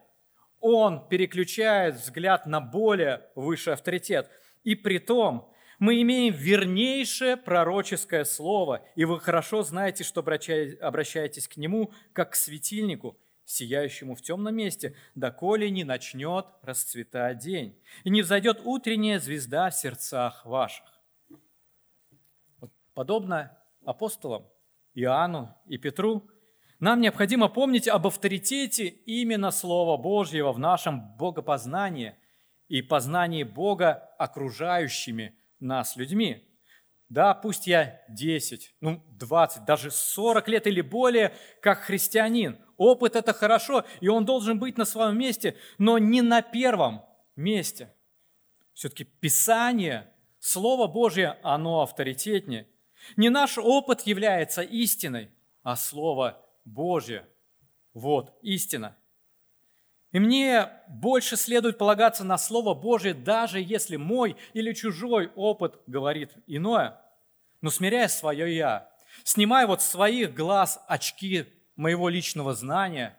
он 0.59 1.07
переключает 1.07 1.95
взгляд 1.95 2.45
на 2.45 2.59
более 2.59 3.21
высший 3.33 3.75
авторитет. 3.75 4.29
И 4.65 4.75
при 4.75 4.99
том 4.99 5.49
мы 5.79 6.01
имеем 6.01 6.33
вернейшее 6.33 7.37
пророческое 7.37 8.25
слово, 8.25 8.85
и 8.97 9.05
вы 9.05 9.21
хорошо 9.21 9.63
знаете, 9.63 10.03
что 10.03 10.19
обращаетесь 10.19 11.47
к 11.47 11.55
нему 11.55 11.93
как 12.11 12.31
к 12.31 12.35
светильнику– 12.35 13.17
сияющему 13.45 14.15
в 14.15 14.21
темном 14.21 14.55
месте, 14.55 14.95
доколе 15.15 15.69
не 15.69 15.83
начнет 15.83 16.45
расцветать 16.61 17.39
день, 17.39 17.79
и 18.03 18.09
не 18.09 18.21
взойдет 18.21 18.61
утренняя 18.63 19.19
звезда 19.19 19.69
в 19.69 19.75
сердцах 19.75 20.45
ваших. 20.45 20.85
Вот 22.59 22.71
подобно 22.93 23.57
апостолам 23.85 24.47
Иоанну 24.93 25.55
и 25.67 25.77
Петру, 25.77 26.29
нам 26.79 26.99
необходимо 26.99 27.47
помнить 27.47 27.87
об 27.87 28.07
авторитете 28.07 28.87
именно 28.87 29.51
Слова 29.51 29.97
Божьего 29.97 30.51
в 30.51 30.59
нашем 30.59 31.15
богопознании 31.17 32.15
и 32.67 32.81
познании 32.81 33.43
Бога 33.43 34.09
окружающими 34.17 35.37
нас 35.59 35.95
людьми. 35.95 36.45
Да, 37.13 37.35
пусть 37.35 37.67
я 37.67 38.01
10, 38.09 38.73
ну 38.81 39.03
20, 39.19 39.65
даже 39.65 39.91
40 39.91 40.47
лет 40.47 40.65
или 40.65 40.81
более 40.81 41.31
как 41.61 41.81
христианин, 41.81 42.57
Опыт– 42.77 43.15
это 43.15 43.33
хорошо, 43.33 43.85
и 44.01 44.07
он 44.07 44.25
должен 44.25 44.57
быть 44.57 44.77
на 44.77 44.85
своем 44.85 45.17
месте, 45.17 45.55
но 45.77 45.99
не 45.99 46.23
на 46.23 46.41
первом 46.41 47.05
месте. 47.35 47.93
Все-таки 48.73 49.03
Писание, 49.03 50.11
Слово 50.39 50.87
Божье, 50.87 51.37
оно 51.43 51.81
авторитетнее. 51.81 52.67
Не 53.15 53.29
наш 53.29 53.59
опыт 53.59 54.01
является 54.01 54.63
истиной, 54.63 55.29
а 55.61 55.75
Слово 55.75 56.43
Божье. 56.65 57.27
Вот 57.93 58.33
истина. 58.41 58.97
И 60.11 60.19
мне 60.19 60.67
больше 60.89 61.37
следует 61.37 61.77
полагаться 61.77 62.23
на 62.23 62.39
Слово 62.39 62.73
Божье, 62.73 63.13
даже 63.13 63.61
если 63.61 63.97
мой 63.97 64.35
или 64.53 64.73
чужой 64.73 65.31
опыт 65.35 65.79
говорит 65.85 66.33
иное. 66.47 67.02
Но 67.63 67.69
смиряя 67.69 68.09
свое 68.09 68.53
«я», 68.53 68.89
снимая 69.23 69.65
вот 69.67 69.81
своих 69.81 70.35
глаз 70.35 70.83
очки 70.85 71.45
моего 71.77 72.09
личного 72.09 72.53
знания, 72.53 73.17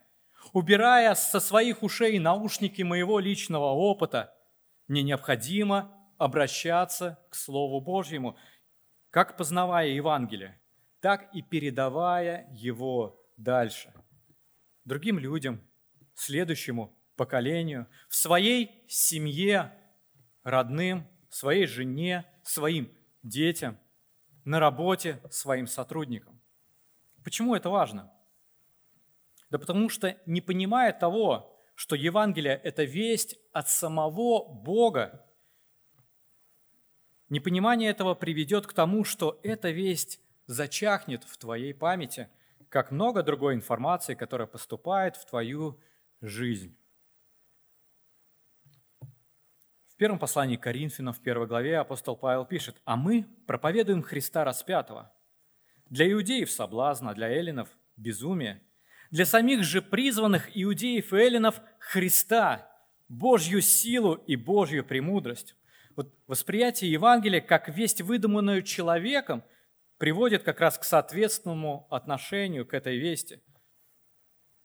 убирая 0.52 1.14
со 1.14 1.40
своих 1.40 1.82
ушей 1.82 2.18
наушники 2.18 2.82
моего 2.82 3.20
личного 3.20 3.72
опыта, 3.72 4.34
мне 4.86 5.02
необходимо 5.02 5.96
обращаться 6.18 7.18
к 7.30 7.36
Слову 7.36 7.80
Божьему, 7.80 8.36
как 9.08 9.38
познавая 9.38 9.88
Евангелие, 9.88 10.60
так 11.00 11.34
и 11.34 11.40
передавая 11.40 12.46
его 12.52 13.26
дальше. 13.38 13.94
Другим 14.84 15.18
людям, 15.18 15.62
следующему 16.14 16.94
поколению, 17.16 17.86
в 18.10 18.14
своей 18.14 18.84
семье, 18.88 19.72
родным, 20.42 21.08
своей 21.30 21.64
жене, 21.64 22.26
своим 22.42 22.92
детям, 23.22 23.78
на 24.44 24.60
работе, 24.60 25.20
своим 25.30 25.66
сотрудникам. 25.66 26.40
Почему 27.22 27.54
это 27.54 27.70
важно? 27.70 28.12
Да 29.50 29.58
потому 29.58 29.88
что 29.88 30.16
не 30.26 30.40
понимая 30.40 30.92
того, 30.92 31.56
что 31.74 31.96
Евангелие– 31.96 32.54
это 32.64 32.84
весть 32.84 33.36
от 33.52 33.68
самого 33.68 34.44
Бога, 34.52 35.24
непонимание 37.28 37.90
этого 37.90 38.14
приведет 38.14 38.66
к 38.66 38.72
тому, 38.72 39.04
что 39.04 39.40
эта 39.42 39.70
весть 39.70 40.20
зачахнет 40.46 41.24
в 41.24 41.36
твоей 41.36 41.72
памяти, 41.72 42.28
как 42.68 42.90
много 42.90 43.22
другой 43.22 43.54
информации, 43.54 44.14
которая 44.14 44.46
поступает 44.46 45.16
в 45.16 45.24
твою 45.24 45.80
жизнь. 46.20 46.76
В 49.94 49.96
первом 49.96 50.18
послании 50.18 50.56
к 50.56 50.62
Коринфянам, 50.62 51.14
в 51.14 51.20
первой 51.20 51.46
главе, 51.46 51.78
апостол 51.78 52.16
Павел 52.16 52.44
пишет, 52.44 52.76
«А 52.84 52.96
мы 52.96 53.28
проповедуем 53.46 54.02
Христа 54.02 54.42
распятого. 54.42 55.14
Для 55.88 56.10
иудеев 56.10 56.50
соблазна, 56.50 57.14
для 57.14 57.28
эллинов– 57.28 57.68
безумие, 57.96 58.60
для 59.12 59.24
самих 59.24 59.62
же 59.62 59.80
призванных 59.80 60.50
иудеев 60.52 61.12
и 61.12 61.16
эллинов 61.16 61.60
Христа, 61.78 62.68
Божью 63.08 63.60
силу 63.60 64.14
и 64.14 64.34
Божью 64.34 64.84
премудрость. 64.84 65.54
Вот 65.94 66.12
восприятие 66.26 66.90
Евангелия 66.90 67.40
как 67.40 67.68
весть, 67.68 68.00
выдуманную 68.00 68.62
человеком, 68.62 69.44
приводит 69.98 70.42
как 70.42 70.58
раз 70.58 70.76
к 70.76 70.82
соответственному 70.82 71.86
отношению 71.88 72.66
к 72.66 72.74
этой 72.74 72.98
вести. 72.98 73.40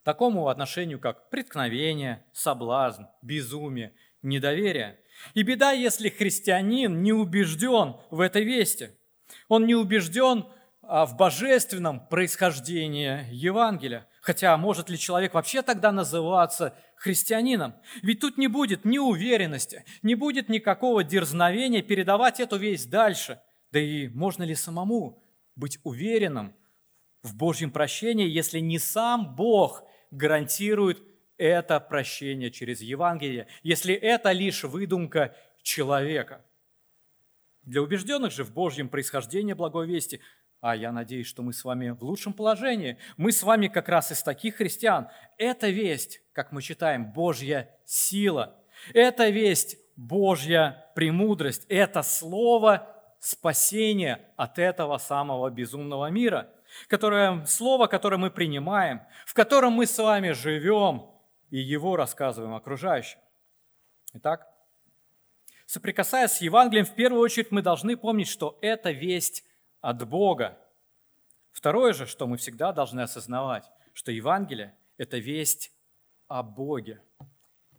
Такому 0.02 0.48
отношению, 0.48 0.98
как 0.98 1.30
преткновение, 1.30 2.26
соблазн, 2.32 3.04
безумие, 3.22 3.94
недоверие. 4.22 5.00
И 5.34 5.42
беда, 5.42 5.72
если 5.72 6.08
христианин 6.08 7.02
не 7.02 7.12
убежден 7.12 7.96
в 8.10 8.20
этой 8.20 8.44
вести. 8.44 8.90
Он 9.48 9.66
не 9.66 9.74
убежден 9.74 10.46
а, 10.82 11.06
в 11.06 11.16
божественном 11.16 12.06
происхождении 12.08 13.24
Евангелия. 13.30 14.08
Хотя 14.20 14.56
может 14.56 14.90
ли 14.90 14.98
человек 14.98 15.34
вообще 15.34 15.62
тогда 15.62 15.92
называться 15.92 16.74
христианином? 16.96 17.74
Ведь 18.02 18.20
тут 18.20 18.38
не 18.38 18.48
будет 18.48 18.84
ни 18.84 18.98
уверенности, 18.98 19.84
не 20.02 20.14
будет 20.14 20.48
никакого 20.48 21.04
дерзновения 21.04 21.82
передавать 21.82 22.40
эту 22.40 22.56
весть 22.56 22.90
дальше. 22.90 23.40
Да 23.72 23.78
и 23.78 24.08
можно 24.08 24.42
ли 24.42 24.54
самому 24.54 25.22
быть 25.54 25.78
уверенным 25.84 26.54
в 27.22 27.36
Божьем 27.36 27.70
прощении, 27.70 28.28
если 28.28 28.58
не 28.58 28.78
сам 28.78 29.36
Бог 29.36 29.84
гарантирует 30.10 31.02
это 31.40 31.80
прощение 31.80 32.50
через 32.50 32.82
Евангелие, 32.82 33.46
если 33.62 33.94
это 33.94 34.30
лишь 34.32 34.62
выдумка 34.64 35.34
человека. 35.62 36.44
Для 37.62 37.80
убежденных 37.80 38.30
же 38.30 38.44
в 38.44 38.52
Божьем 38.52 38.90
происхождении 38.90 39.54
благой 39.54 39.86
вести, 39.86 40.20
а 40.60 40.76
я 40.76 40.92
надеюсь, 40.92 41.26
что 41.26 41.42
мы 41.42 41.54
с 41.54 41.64
вами 41.64 41.90
в 41.90 42.02
лучшем 42.02 42.34
положении, 42.34 42.98
мы 43.16 43.32
с 43.32 43.42
вами 43.42 43.68
как 43.68 43.88
раз 43.88 44.12
из 44.12 44.22
таких 44.22 44.56
христиан, 44.56 45.08
эта 45.38 45.70
весть, 45.70 46.20
как 46.32 46.52
мы 46.52 46.60
читаем, 46.60 47.10
Божья 47.10 47.70
сила, 47.86 48.54
эта 48.92 49.30
весть 49.30 49.78
Божья 49.96 50.90
премудрость, 50.94 51.64
это 51.70 52.02
слово 52.02 52.86
спасения 53.18 54.20
от 54.36 54.58
этого 54.58 54.98
самого 54.98 55.48
безумного 55.50 56.10
мира, 56.10 56.50
которое, 56.88 57.46
слово, 57.46 57.86
которое 57.86 58.18
мы 58.18 58.30
принимаем, 58.30 59.00
в 59.24 59.32
котором 59.32 59.72
мы 59.72 59.86
с 59.86 59.96
вами 59.96 60.32
живем 60.32 61.10
и 61.50 61.58
его 61.58 61.96
рассказываем 61.96 62.54
окружающим. 62.54 63.18
Итак, 64.14 64.48
соприкасаясь 65.66 66.32
с 66.32 66.40
Евангелием, 66.40 66.86
в 66.86 66.94
первую 66.94 67.22
очередь 67.22 67.50
мы 67.50 67.62
должны 67.62 67.96
помнить, 67.96 68.28
что 68.28 68.58
это 68.60 68.90
весть 68.90 69.44
от 69.80 70.08
Бога. 70.08 70.58
Второе 71.52 71.92
же, 71.92 72.06
что 72.06 72.26
мы 72.26 72.36
всегда 72.36 72.72
должны 72.72 73.00
осознавать, 73.00 73.70
что 73.92 74.12
Евангелие– 74.12 74.74
это 74.96 75.18
весть 75.18 75.72
о 76.28 76.42
Боге. 76.42 77.02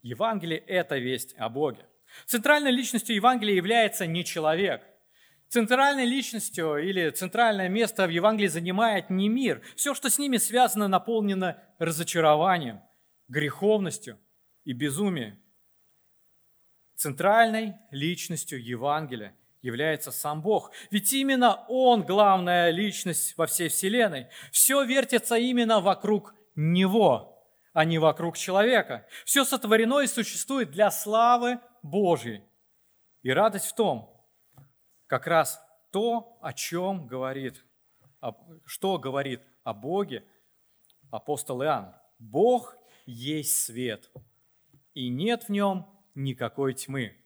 Евангелие– 0.01 0.60
это 0.68 0.98
весть 0.98 1.34
о 1.38 1.50
Боге. 1.50 1.86
Центральной 2.25 2.72
личностью 2.72 3.16
Евангелия 3.16 3.56
является 3.56 4.06
не 4.06 4.25
человек. 4.25 4.84
Центральной 5.48 6.06
личностью 6.06 6.78
или 6.78 7.10
центральное 7.10 7.70
место 7.70 8.08
в 8.08 8.10
Евангелии 8.10 8.48
занимает 8.48 9.10
не 9.10 9.30
мир. 9.30 9.62
Все, 9.75 9.94
что 9.94 10.10
с 10.10 10.18
ними 10.18 10.38
связано, 10.38 10.88
наполнено 10.88 11.62
разочарованием, 11.78 12.82
греховностью 13.32 14.20
и 14.66 14.74
безумием. 14.74 15.42
Центральной 16.96 17.76
личностью 17.90 18.64
Евангелия 18.64 19.36
является 19.62 20.12
сам 20.12 20.42
Бог. 20.42 20.72
Ведь 20.92 21.14
именно 21.14 21.66
Он 21.70 22.04
главная 22.04 22.72
личность 22.72 23.38
во 23.38 23.48
всей 23.48 23.70
Вселенной. 23.70 24.28
Все 24.52 24.84
вертится 24.84 25.36
именно 25.38 25.80
вокруг 25.80 26.36
Него, 26.56 27.48
а 27.74 27.86
не 27.86 28.00
вокруг 28.00 28.38
человека. 28.38 29.08
Все 29.24 29.46
сотворено 29.46 30.02
и 30.02 30.08
существует 30.08 30.72
для 30.72 30.92
славы 30.92 31.60
Божьей. 31.82 32.44
И 33.22 33.32
радость 33.32 33.68
в 33.68 33.76
том, 33.76 34.14
как 35.08 35.26
раз 35.26 35.64
то, 35.92 36.38
о 36.42 36.52
чем 36.52 37.08
говорит, 37.08 37.66
что 38.66 38.98
говорит 38.98 39.42
о 39.64 39.74
Боге 39.74 40.26
апостол 41.12 41.64
Иоанн. 41.64 41.96
Бог 42.20 42.76
есть 43.05 43.58
свет, 43.58 44.10
и 44.93 45.10
нет 45.10 45.43
в 45.43 45.50
нем 45.50 45.88
никакой 46.15 46.74
тьмы. 46.74 47.17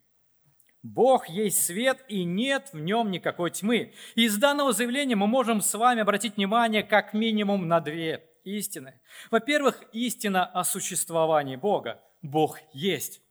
Бог 0.83 1.27
есть 1.29 1.65
свет, 1.65 2.05
и 2.07 2.23
нет 2.23 2.69
в 2.71 2.79
нем 2.79 3.09
никакой 3.09 3.49
тьмы. 3.49 3.93
И 4.13 4.25
из 4.25 4.37
данного 4.37 4.71
заявления 4.71 5.15
мы 5.15 5.25
можем 5.25 5.61
с 5.61 5.73
вами 5.73 6.01
обратить 6.01 6.37
внимание 6.37 6.83
как 6.83 7.13
минимум 7.13 7.67
на 7.67 7.81
две 7.81 8.23
истины. 8.43 9.01
Во-первых, 9.31 9.83
истина 9.93 10.45
о 10.45 10.63
существовании 10.63 11.55
Бога. 11.55 11.99
Бог 12.21 12.59
есть. 12.71 13.21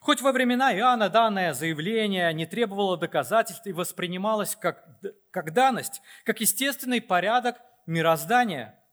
Хоть 0.00 0.20
во 0.20 0.32
времена 0.32 0.76
Иоанна 0.76 1.08
данное 1.08 1.54
заявление 1.54 2.32
не 2.34 2.44
требовало 2.44 2.98
доказательств 2.98 3.66
и 3.66 3.72
воспринималось 3.72 4.54
как, 4.54 4.84
как 5.30 5.54
данность, 5.54 6.02
как 6.24 6.40
естественный 6.40 7.00
порядок 7.00 7.56
мироздания– 7.86 8.78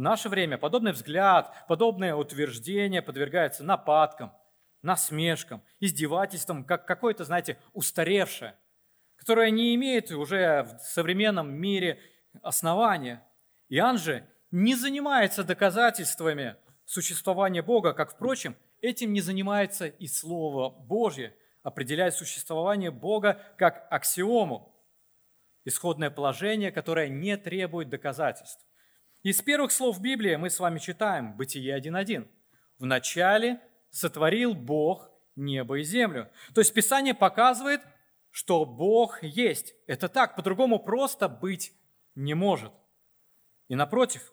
в 0.00 0.02
наше 0.02 0.30
время 0.30 0.56
подобный 0.56 0.92
взгляд, 0.92 1.54
подобное 1.68 2.14
утверждение 2.14 3.02
подвергается 3.02 3.64
нападкам, 3.64 4.32
насмешкам, 4.80 5.62
издевательствам, 5.78 6.64
как 6.64 6.86
какое-то, 6.86 7.24
знаете, 7.24 7.58
устаревшее, 7.74 8.56
которое 9.16 9.50
не 9.50 9.74
имеет 9.74 10.10
уже 10.10 10.62
в 10.62 10.78
современном 10.78 11.52
мире 11.52 12.00
основания. 12.40 13.22
Иоанн 13.68 13.98
же 13.98 14.26
не 14.50 14.74
занимается 14.74 15.44
доказательствами 15.44 16.56
существования 16.86 17.60
Бога, 17.60 17.92
как, 17.92 18.14
впрочем, 18.14 18.56
этим 18.80 19.12
не 19.12 19.20
занимается 19.20 19.86
и 19.86 20.06
Слово 20.06 20.70
Божье, 20.70 21.36
определяя 21.62 22.10
существование 22.10 22.90
Бога 22.90 23.38
как 23.58 23.86
аксиому, 23.90 24.74
исходное 25.66 26.08
положение, 26.08 26.72
которое 26.72 27.10
не 27.10 27.36
требует 27.36 27.90
доказательств. 27.90 28.69
Из 29.22 29.42
первых 29.42 29.70
слов 29.70 30.00
Библии 30.00 30.36
мы 30.36 30.48
с 30.48 30.58
вами 30.58 30.78
читаем 30.78 31.36
Бытие 31.36 31.78
1.1. 31.78 32.26
В 32.78 32.86
начале 32.86 33.60
сотворил 33.90 34.54
Бог 34.54 35.10
небо 35.36 35.78
и 35.78 35.82
землю. 35.82 36.30
То 36.54 36.62
есть 36.62 36.72
Писание 36.72 37.12
показывает, 37.12 37.82
что 38.30 38.64
Бог 38.64 39.22
есть. 39.22 39.74
Это 39.86 40.08
так, 40.08 40.36
по-другому 40.36 40.78
просто 40.78 41.28
быть 41.28 41.74
не 42.14 42.32
может. 42.32 42.72
И 43.68 43.74
напротив, 43.74 44.32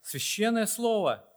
священное 0.00 0.64
слово 0.64 1.28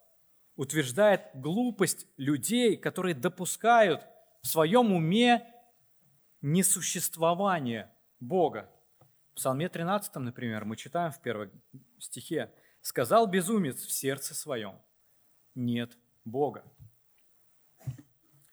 утверждает 0.55 1.31
глупость 1.33 2.07
людей, 2.15 2.77
которые 2.77 3.13
допускают 3.13 4.07
в 4.41 4.47
своем 4.47 4.93
уме 4.93 5.45
несуществование 6.39 7.93
Бога. 8.21 8.71
В 9.31 9.35
Псалме 9.35 9.69
13, 9.69 10.13
например, 10.15 10.65
мы 10.65 10.75
читаем 10.75 11.11
в 11.11 11.21
первой 11.21 11.49
стихе 11.99 12.51
«Сказал 12.81 13.27
безумец 13.27 13.77
в 13.77 13.91
сердце 13.91 14.35
своем, 14.35 14.81
нет 15.55 15.97
Бога». 16.25 16.65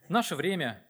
В 0.07 0.11
наше 0.11 0.37
время 0.37 0.87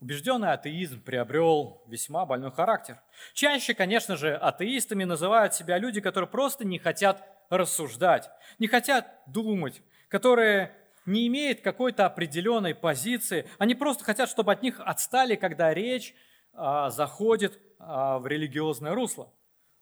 убежденный 0.00 0.52
атеизм 0.52 1.00
приобрел 1.00 1.82
весьма 1.86 2.26
больной 2.26 2.52
характер. 2.52 3.00
Чаще, 3.32 3.72
конечно 3.72 4.18
же, 4.18 4.36
атеистами 4.36 5.04
называют 5.04 5.54
себя 5.54 5.78
люди, 5.78 6.02
которые 6.02 6.28
просто 6.28 6.66
не 6.66 6.78
хотят 6.78 7.26
рассуждать, 7.48 8.30
не 8.58 8.66
хотят 8.66 9.10
думать, 9.26 9.80
которые 10.08 10.76
не 11.06 11.26
имеют 11.26 11.62
какой-то 11.62 12.04
определенной 12.04 12.74
позиции, 12.74 13.48
они 13.58 13.74
просто 13.74 14.04
хотят, 14.04 14.28
чтобы 14.28 14.52
от 14.52 14.62
них 14.62 14.78
отстали, 14.78 15.36
когда 15.36 15.72
речь 15.72 16.14
а, 16.52 16.90
заходит 16.90 17.58
в 17.84 18.26
религиозное 18.26 18.94
русло. 18.94 19.32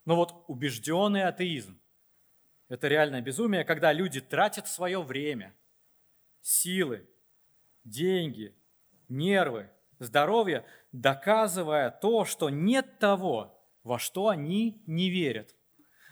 Но 0.05 0.15
вот 0.15 0.43
убежденный 0.47 1.23
атеизм– 1.23 1.79
это 2.69 2.87
реальное 2.87 3.21
безумие, 3.21 3.63
когда 3.63 3.93
люди 3.93 4.19
тратят 4.19 4.67
свое 4.67 5.01
время, 5.01 5.55
силы, 6.41 7.07
деньги, 7.83 8.55
нервы, 9.09 9.69
здоровье, 9.99 10.65
доказывая 10.91 11.91
то, 11.91 12.25
что 12.25 12.49
нет 12.49 12.99
того, 12.99 13.59
во 13.83 13.99
что 13.99 14.29
они 14.29 14.81
не 14.85 15.09
верят. 15.09 15.55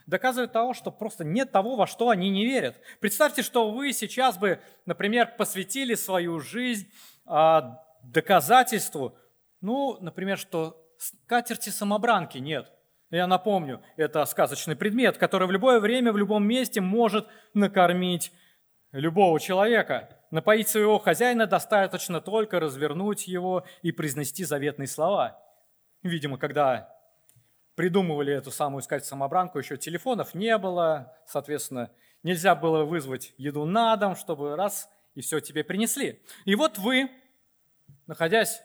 Доказывают 0.06 0.52
того, 0.52 0.74
что 0.74 0.90
просто 0.90 1.24
нет 1.24 1.52
того, 1.52 1.76
во 1.76 1.86
что 1.86 2.10
они 2.10 2.28
не 2.28 2.44
верят. 2.44 2.80
Представьте, 3.00 3.42
что 3.42 3.70
вы 3.70 3.92
сейчас 3.92 4.36
бы, 4.36 4.60
например, 4.84 5.34
посвятили 5.38 5.94
свою 5.94 6.40
жизнь 6.40 6.90
а, 7.24 7.84
доказательству, 8.02 9.16
ну, 9.60 9.96
например, 10.00 10.38
что 10.38 10.81
скатерти-самобранки 11.02 12.38
нет– 12.38 12.70
я 13.12 13.26
напомню, 13.26 13.82
это 13.98 14.24
сказочный 14.24 14.74
предмет, 14.74 15.18
который 15.18 15.46
в 15.46 15.50
любое 15.50 15.80
время, 15.80 16.12
в 16.12 16.16
любом 16.16 16.46
месте 16.46 16.80
может 16.80 17.28
накормить 17.52 18.32
любого 18.90 19.38
человека. 19.38 20.18
Напоить 20.30 20.68
своего 20.68 20.98
хозяина 20.98 21.46
достаточно 21.46 22.22
только 22.22 22.58
развернуть 22.58 23.28
его 23.28 23.66
и 23.82 23.92
произнести 23.92 24.44
заветные 24.44 24.86
слова. 24.86 25.38
Видимо, 26.02 26.38
когда 26.38 26.88
придумывали 27.74 28.32
эту 28.32 28.50
самую 28.50 28.80
искать 28.80 29.04
самобранку, 29.04 29.58
еще 29.58 29.76
телефонов 29.76 30.32
не 30.32 30.56
было, 30.56 31.14
соответственно, 31.26 31.90
нельзя 32.22 32.54
было 32.54 32.84
вызвать 32.84 33.34
еду 33.36 33.66
на 33.66 33.94
дом, 33.96 34.16
чтобы 34.16 34.56
раз 34.56 34.88
и 35.14 35.20
все 35.20 35.40
тебе 35.40 35.64
принесли. 35.64 36.22
И 36.46 36.54
вот 36.54 36.78
вы, 36.78 37.10
находясь 38.06 38.62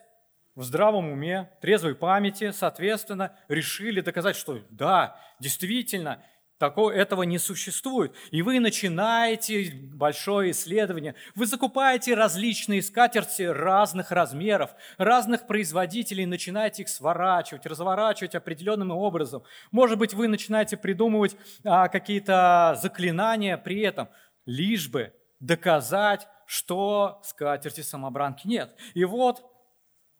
в 0.57 0.63
здравом 0.63 1.11
уме, 1.11 1.51
трезвой 1.61 1.93
памяти, 1.93 2.49
соответственно, 2.49 3.31
решили 3.47 4.01
доказать, 4.01 4.35
что 4.35 4.59
да, 4.71 5.15
действительно, 5.39 6.23
такого, 6.57 6.89
этого 6.89 7.21
не 7.21 7.37
существует. 7.37 8.11
И 8.31 8.41
вы 8.41 8.59
начинаете 8.59 9.71
большое 9.93 10.49
исследование. 10.49 11.13
Вы 11.35 11.45
закупаете 11.45 12.15
различные 12.15 12.81
скатерти 12.81 13.43
разных 13.43 14.09
размеров, 14.09 14.71
разных 14.97 15.45
производителей, 15.45 16.25
начинаете 16.25 16.81
их 16.81 16.89
сворачивать, 16.89 17.67
разворачивать 17.67 18.33
определенным 18.33 18.89
образом. 18.89 19.43
Может 19.69 19.99
быть, 19.99 20.15
вы 20.15 20.27
начинаете 20.27 20.75
придумывать 20.75 21.37
а, 21.63 21.87
какие-то 21.87 22.79
заклинания 22.81 23.57
при 23.57 23.81
этом, 23.81 24.09
лишь 24.47 24.89
бы 24.89 25.13
доказать, 25.39 26.27
что 26.47 27.21
скатерти 27.23 27.81
самобранки 27.81 28.47
нет. 28.47 28.75
И 28.95 29.05
вот 29.05 29.43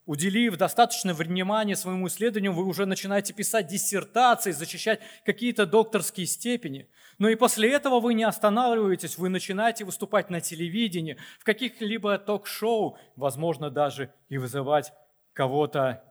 Уделив 0.08 0.56
достаточно 0.56 1.12
внимания 1.12 1.76
своему 1.76 2.08
исследованию, 2.08 2.54
вы 2.54 2.64
уже 2.64 2.86
начинаете 2.86 3.34
писать 3.34 3.66
диссертации, 3.66 4.52
защищать 4.52 5.00
какие-то 5.22 5.66
докторские 5.66 6.26
степени. 6.26 6.88
Но 7.18 7.28
и 7.28 7.34
после 7.34 7.70
этого 7.70 8.00
вы 8.00 8.14
не 8.14 8.24
останавливаетесь, 8.24 9.18
вы 9.18 9.28
начинаете 9.28 9.84
выступать 9.84 10.30
на 10.30 10.40
телевидении, 10.40 11.18
в 11.38 11.44
каких-либо 11.44 12.16
ток-шоу, 12.16 12.96
возможно, 13.16 13.70
даже 13.70 14.10
и 14.30 14.38
вызывать 14.38 14.94
кого-то 15.34 16.02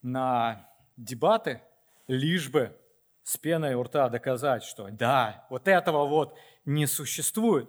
на 0.00 0.66
дебаты, 0.96 1.60
лишь 2.08 2.48
бы 2.48 2.74
с 3.24 3.36
пеной 3.36 3.74
у 3.74 3.82
рта 3.82 4.08
доказать, 4.08 4.64
что 4.64 4.88
да, 4.90 5.46
вот 5.50 5.68
этого 5.68 6.06
вот 6.06 6.38
не 6.64 6.86
существует. 6.86 7.68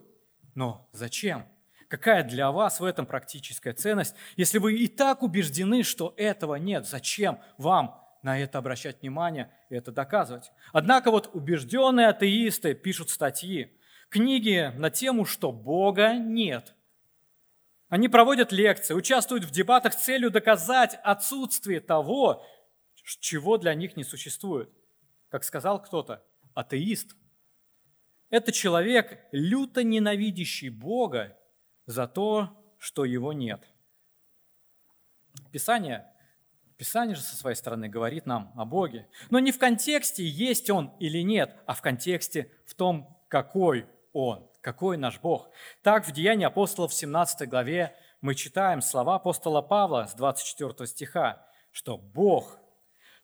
Но 0.53 0.87
зачем? 0.93 1.45
Какая 1.87 2.23
для 2.23 2.51
вас 2.51 2.79
в 2.79 2.83
этом 2.83 3.05
практическая 3.05 3.73
ценность, 3.73 4.15
если 4.35 4.57
вы 4.57 4.75
и 4.75 4.87
так 4.87 5.21
убеждены, 5.21 5.83
что 5.83 6.13
этого 6.17 6.55
нет? 6.55 6.87
Зачем 6.87 7.39
вам 7.57 8.01
на 8.23 8.39
это 8.39 8.57
обращать 8.57 9.01
внимание 9.01 9.51
и 9.69 9.75
это 9.75 9.91
доказывать? 9.91 10.51
Однако 10.73 11.11
вот 11.11 11.29
убежденные 11.33 12.07
атеисты 12.07 12.73
пишут 12.73 13.09
статьи, 13.09 13.77
книги 14.09 14.71
на 14.77 14.89
тему, 14.89 15.25
что 15.25 15.51
Бога 15.51 16.13
нет. 16.13 16.73
Они 17.87 18.09
проводят 18.09 18.51
лекции, 18.51 18.95
участвуют 18.95 19.45
в 19.45 19.51
дебатах 19.51 19.93
с 19.93 20.03
целью 20.03 20.31
доказать 20.31 20.99
отсутствие 21.03 21.81
того, 21.81 22.43
чего 23.19 23.57
для 23.57 23.75
них 23.75 23.95
не 23.95 24.03
существует. 24.03 24.69
Как 25.29 25.43
сказал 25.43 25.81
кто-то, 25.81 26.25
атеист– 26.55 27.15
это 28.31 28.51
человек, 28.51 29.19
люто 29.31 29.83
ненавидящий 29.83 30.69
Бога 30.69 31.37
за 31.85 32.07
то, 32.07 32.49
что 32.77 33.05
его 33.05 33.33
нет. 33.33 33.67
Писание, 35.51 36.05
Писание 36.77 37.15
же 37.15 37.21
со 37.21 37.35
своей 37.35 37.55
стороны 37.55 37.87
говорит 37.87 38.25
нам 38.25 38.51
о 38.57 38.65
Боге, 38.65 39.07
но 39.29 39.39
не 39.39 39.51
в 39.51 39.59
контексте, 39.59 40.25
есть 40.25 40.69
Он 40.69 40.93
или 40.99 41.19
нет, 41.19 41.55
а 41.65 41.73
в 41.73 41.81
контексте 41.81 42.51
в 42.65 42.73
том, 42.73 43.17
какой 43.29 43.87
Он, 44.11 44.49
какой 44.61 44.97
наш 44.97 45.19
Бог. 45.19 45.49
Так 45.83 46.05
в 46.07 46.11
Деянии 46.11 46.45
апостолов 46.45 46.91
в 46.91 46.95
17 46.95 47.47
главе 47.47 47.95
мы 48.19 48.35
читаем 48.35 48.81
слова 48.81 49.15
апостола 49.15 49.61
Павла 49.61 50.07
с 50.07 50.15
24 50.15 50.87
стиха, 50.87 51.47
что 51.71 51.97
Бог 51.97 52.59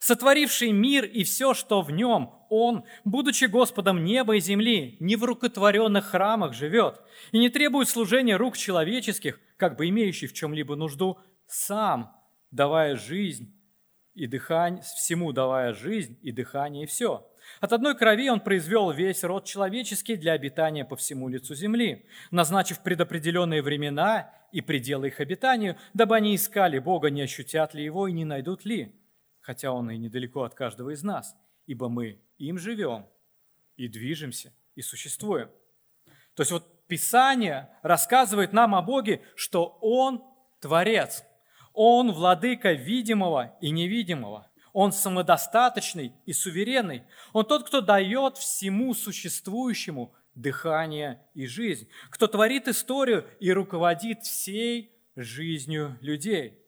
сотворивший 0.02 0.72
мир 0.72 1.04
и 1.04 1.22
все, 1.22 1.54
что 1.54 1.80
в 1.80 1.92
нем, 1.92 2.34
Он, 2.48 2.84
будучи 3.04 3.44
Господом 3.44 4.04
неба 4.04 4.36
и 4.36 4.40
земли, 4.40 4.96
не 4.98 5.14
в 5.14 5.22
рукотворенных 5.22 6.06
храмах 6.06 6.54
живет 6.54 7.00
и 7.30 7.38
не 7.38 7.48
требует 7.50 7.88
служения 7.88 8.36
рук 8.36 8.56
человеческих, 8.56 9.38
как 9.56 9.76
бы 9.76 9.88
имеющий 9.88 10.26
в 10.26 10.32
чем-либо 10.32 10.74
нужду, 10.74 11.20
сам, 11.46 12.16
давая 12.50 12.96
жизнь 12.96 13.56
и 14.14 14.26
дыхание, 14.26 14.82
всему 14.82 15.30
давая 15.30 15.72
жизнь 15.72 16.18
и 16.20 16.32
дыхание 16.32 16.82
и 16.82 16.86
все. 16.86 17.24
От 17.60 17.72
одной 17.72 17.96
крови 17.96 18.28
он 18.28 18.40
произвел 18.40 18.90
весь 18.90 19.22
род 19.22 19.44
человеческий 19.44 20.16
для 20.16 20.32
обитания 20.32 20.84
по 20.84 20.96
всему 20.96 21.28
лицу 21.28 21.54
земли, 21.54 22.06
назначив 22.32 22.82
предопределенные 22.82 23.62
времена 23.62 24.32
и 24.50 24.62
пределы 24.62 25.08
их 25.08 25.20
обитанию, 25.20 25.76
дабы 25.94 26.16
они 26.16 26.34
искали 26.34 26.80
Бога, 26.80 27.08
не 27.08 27.22
ощутят 27.22 27.72
ли 27.72 27.84
Его 27.84 28.08
и 28.08 28.12
не 28.12 28.24
найдут 28.24 28.64
ли 28.64 28.96
хотя 29.42 29.72
он 29.72 29.90
и 29.90 29.98
недалеко 29.98 30.44
от 30.44 30.54
каждого 30.54 30.90
из 30.90 31.02
нас, 31.02 31.36
ибо 31.66 31.90
мы 31.90 32.22
им 32.38 32.58
живем 32.58 33.06
и 33.76 33.88
движемся 33.88 34.54
и 34.74 34.80
существуем. 34.80 35.50
То 36.34 36.40
есть 36.40 36.52
вот 36.52 36.86
Писание 36.86 37.70
рассказывает 37.82 38.52
нам 38.52 38.74
о 38.74 38.82
Боге, 38.82 39.22
что 39.34 39.78
Он 39.80 40.22
Творец, 40.60 41.24
Он 41.72 42.12
владыка 42.12 42.72
видимого 42.72 43.56
и 43.60 43.70
невидимого, 43.70 44.50
Он 44.72 44.92
самодостаточный 44.92 46.12
и 46.26 46.32
суверенный, 46.32 47.04
Он 47.32 47.44
тот, 47.44 47.66
кто 47.66 47.80
дает 47.80 48.36
всему 48.36 48.94
существующему 48.94 50.14
дыхание 50.34 51.22
и 51.34 51.46
жизнь, 51.46 51.88
кто 52.10 52.26
творит 52.26 52.68
историю 52.68 53.26
и 53.40 53.52
руководит 53.52 54.22
всей 54.22 54.92
жизнью 55.16 55.98
людей. 56.00 56.58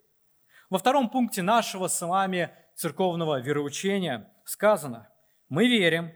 Во 0.70 0.78
втором 0.78 1.08
пункте 1.08 1.42
нашего 1.42 1.88
с 1.88 2.00
вами 2.04 2.50
церковного 2.74 3.40
вероучения 3.40 4.32
сказано, 4.44 5.08
мы 5.48 5.68
верим, 5.68 6.12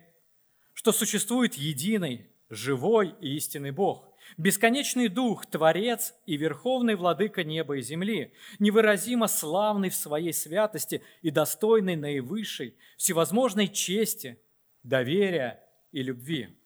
что 0.75 0.93
существует 0.93 1.55
единый, 1.55 2.31
живой 2.51 3.15
и 3.21 3.37
истинный 3.37 3.73
Бог, 3.73 4.09
бесконечный 4.37 5.09
Дух, 5.09 5.47
Творец 5.47 6.15
и 6.27 6.37
Верховный 6.37 6.95
Владыка 6.95 7.45
неба 7.45 7.79
и 7.79 7.83
земли, 7.83 8.33
невыразимо 8.59 9.29
славный 9.29 9.91
в 9.91 9.95
своей 9.95 10.33
святости 10.33 11.03
и 11.23 11.31
достойный 11.31 11.97
наивысшей, 11.97 12.77
всевозможной 12.97 13.69
чести, 13.69 14.41
доверия 14.83 15.63
и 15.93 16.03
любви. 16.03 16.57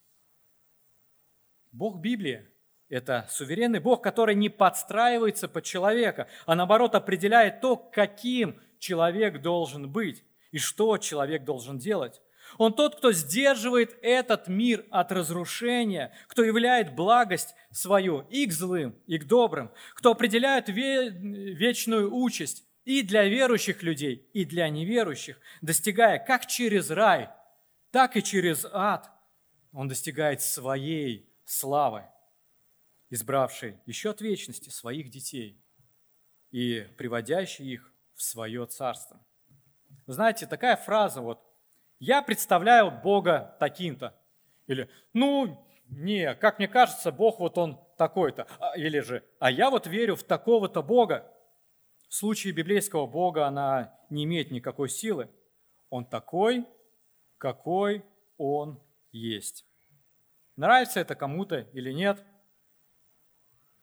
Бог 1.72 2.00
Библии– 2.00 2.46
это 2.88 3.26
суверенный 3.30 3.80
Бог, 3.80 4.02
который 4.02 4.34
не 4.34 4.50
подстраивается 4.50 5.48
под 5.48 5.64
человека, 5.64 6.28
а 6.44 6.54
наоборот 6.54 6.94
определяет 6.94 7.60
то, 7.60 7.76
каким 7.76 8.60
человек 8.82 9.40
должен 9.40 9.88
быть 9.88 10.24
и 10.50 10.58
что 10.58 10.98
человек 10.98 11.44
должен 11.44 11.78
делать. 11.78 12.20
Он 12.58 12.74
тот, 12.74 12.96
кто 12.96 13.12
сдерживает 13.12 13.96
этот 14.02 14.48
мир 14.48 14.84
от 14.90 15.12
разрушения, 15.12 16.12
кто 16.26 16.42
являет 16.42 16.94
благость 16.94 17.54
свою 17.70 18.26
и 18.28 18.44
к 18.46 18.52
злым, 18.52 18.98
и 19.06 19.18
к 19.18 19.26
добрым, 19.26 19.70
кто 19.94 20.10
определяет 20.10 20.68
вечную 20.68 22.12
участь 22.12 22.64
и 22.84 23.02
для 23.02 23.24
верующих 23.24 23.84
людей, 23.84 24.28
и 24.34 24.44
для 24.44 24.68
неверующих, 24.68 25.38
достигая 25.62 26.18
как 26.18 26.46
через 26.46 26.90
рай, 26.90 27.30
так 27.92 28.16
и 28.16 28.22
через 28.22 28.66
ад. 28.70 29.08
Он 29.72 29.86
достигает 29.86 30.42
своей 30.42 31.32
славы, 31.44 32.02
избравший 33.08 33.78
еще 33.86 34.10
от 34.10 34.20
вечности 34.20 34.70
своих 34.70 35.08
детей 35.08 35.62
и 36.50 36.86
приводящий 36.98 37.72
их 37.72 37.91
свое 38.22 38.66
царство. 38.66 39.20
Вы 40.06 40.12
знаете, 40.14 40.46
такая 40.46 40.76
фраза 40.76 41.20
вот 41.20 41.40
«я 41.98 42.22
представляю 42.22 42.90
Бога 42.90 43.56
таким-то» 43.60 44.14
или 44.66 44.88
«ну, 45.12 45.66
не, 45.88 46.34
как 46.34 46.58
мне 46.58 46.68
кажется, 46.68 47.12
Бог 47.12 47.38
вот 47.40 47.58
он 47.58 47.80
такой-то», 47.96 48.46
а, 48.58 48.76
или 48.76 49.00
же 49.00 49.24
«а 49.38 49.50
я 49.50 49.70
вот 49.70 49.86
верю 49.86 50.16
в 50.16 50.22
такого-то 50.22 50.82
Бога». 50.82 51.28
В 52.08 52.14
случае 52.14 52.52
библейского 52.52 53.06
Бога 53.06 53.46
она 53.46 53.98
не 54.10 54.24
имеет 54.24 54.50
никакой 54.50 54.90
силы. 54.90 55.30
Он 55.88 56.04
такой, 56.04 56.66
какой 57.38 58.04
он 58.36 58.82
есть. 59.12 59.64
Нравится 60.56 61.00
это 61.00 61.14
кому-то 61.14 61.60
или 61.72 61.90
нет, 61.92 62.22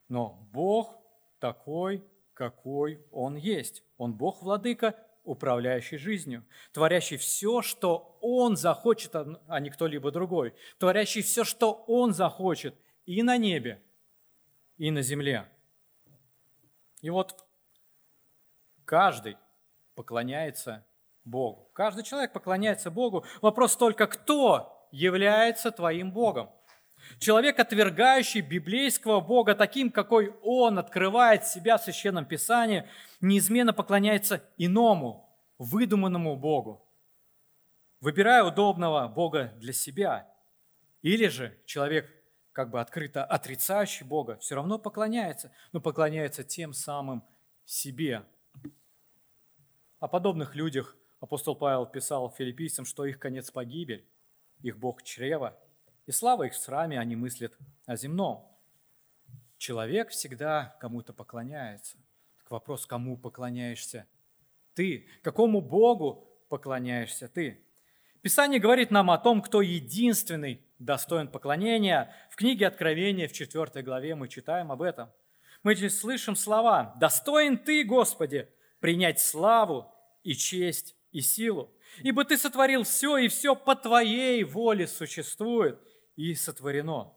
но 0.09 0.47
Бог 0.51 0.95
такой, 1.39 2.03
какой 2.33 3.05
Он 3.11 3.35
есть. 3.35 3.83
Он 3.99 4.13
Бог-владыка, 4.13 4.95
управляющий 5.25 5.97
жизнью, 5.97 6.45
творящий 6.71 7.17
все, 7.17 7.61
что 7.61 8.17
Он 8.21 8.55
захочет, 8.55 9.13
а 9.13 9.59
не 9.59 9.69
кто-либо 9.69 10.09
другой, 10.09 10.55
творящий 10.79 11.21
все, 11.21 11.43
что 11.43 11.83
Он 11.85 12.13
захочет 12.13 12.73
и 13.05 13.21
на 13.21 13.37
небе, 13.37 13.83
и 14.77 14.89
на 14.89 15.01
земле. 15.01 15.47
И 17.01 17.09
вот 17.09 17.45
каждый 18.85 19.35
поклоняется 19.95 20.85
Богу. 21.25 21.69
Каждый 21.73 22.05
человек 22.05 22.31
поклоняется 22.31 22.89
Богу. 22.89 23.25
Вопрос 23.41 23.75
только, 23.75 24.07
кто 24.07 24.87
является 24.91 25.71
твоим 25.71 26.13
Богом? 26.13 26.49
Человек, 27.17 27.59
отвергающий 27.59 28.41
библейского 28.41 29.19
Бога 29.19 29.55
таким, 29.55 29.91
какой 29.91 30.29
он 30.41 30.79
открывает 30.79 31.45
себя 31.45 31.77
в 31.77 31.83
Священном 31.83 32.25
Писании, 32.25 32.87
неизменно 33.21 33.73
поклоняется 33.73 34.43
иному, 34.57 35.29
выдуманному 35.57 36.37
Богу, 36.37 36.87
выбирая 37.99 38.43
удобного 38.43 39.07
Бога 39.07 39.53
для 39.57 39.73
себя. 39.73 40.33
Или 41.01 41.27
же 41.27 41.57
человек, 41.65 42.09
как 42.51 42.69
бы 42.69 42.79
открыто 42.79 43.23
отрицающий 43.23 44.05
Бога, 44.05 44.37
все 44.37 44.55
равно 44.55 44.77
поклоняется, 44.77 45.51
но 45.71 45.81
поклоняется 45.81 46.43
тем 46.43 46.73
самым 46.73 47.23
себе. 47.65 48.25
О 49.99 50.07
подобных 50.07 50.55
людях 50.55 50.95
апостол 51.19 51.55
Павел 51.55 51.85
писал 51.85 52.31
филиппийцам, 52.31 52.85
что 52.85 53.05
их 53.05 53.19
конец 53.19 53.51
погибель, 53.51 54.07
их 54.61 54.77
Бог 54.77 55.03
чрева– 55.03 55.57
и 56.09 56.11
слава 56.11 56.47
их 56.47 56.53
в 56.53 56.57
сраме, 56.57 56.99
они 56.99 57.15
мыслят 57.15 57.55
о 57.85 57.95
земном. 57.95 58.43
Человек 59.59 60.09
всегда 60.09 60.75
кому-то 60.79 61.13
поклоняется. 61.13 61.99
Так 62.39 62.49
вопрос, 62.49 62.87
кому 62.87 63.15
поклоняешься 63.15 64.07
ты? 64.73 65.07
Какому 65.21 65.61
Богу 65.61 66.27
поклоняешься 66.49 67.27
ты? 67.27 67.63
Писание 68.23 68.59
говорит 68.59 68.89
нам 68.89 69.11
о 69.11 69.19
том, 69.19 69.39
кто 69.43 69.61
единственный 69.61 70.65
достоин 70.79 71.27
поклонения. 71.27 72.11
В 72.31 72.37
книге 72.37 72.65
Откровения 72.65 73.27
в 73.27 73.31
4 73.31 73.83
главе 73.83 74.15
мы 74.15 74.29
читаем 74.29 74.71
об 74.71 74.81
этом. 74.81 75.11
Мы 75.61 75.75
здесь 75.75 75.99
слышим 75.99 76.35
слова 76.35 76.95
«Достоин 76.99 77.55
Ты, 77.55 77.83
Господи, 77.83 78.49
принять 78.79 79.19
славу 79.19 79.93
и 80.23 80.33
честь 80.33 80.95
и 81.11 81.21
силу. 81.21 81.71
Ибо 81.99 82.25
ты 82.25 82.35
сотворил 82.35 82.81
все, 82.81 83.17
и 83.17 83.27
все 83.27 83.55
по 83.55 83.75
твоей 83.75 84.43
воле 84.43 84.87
существует 84.87 85.79
и 86.19 86.35
сотворено. 86.35 87.13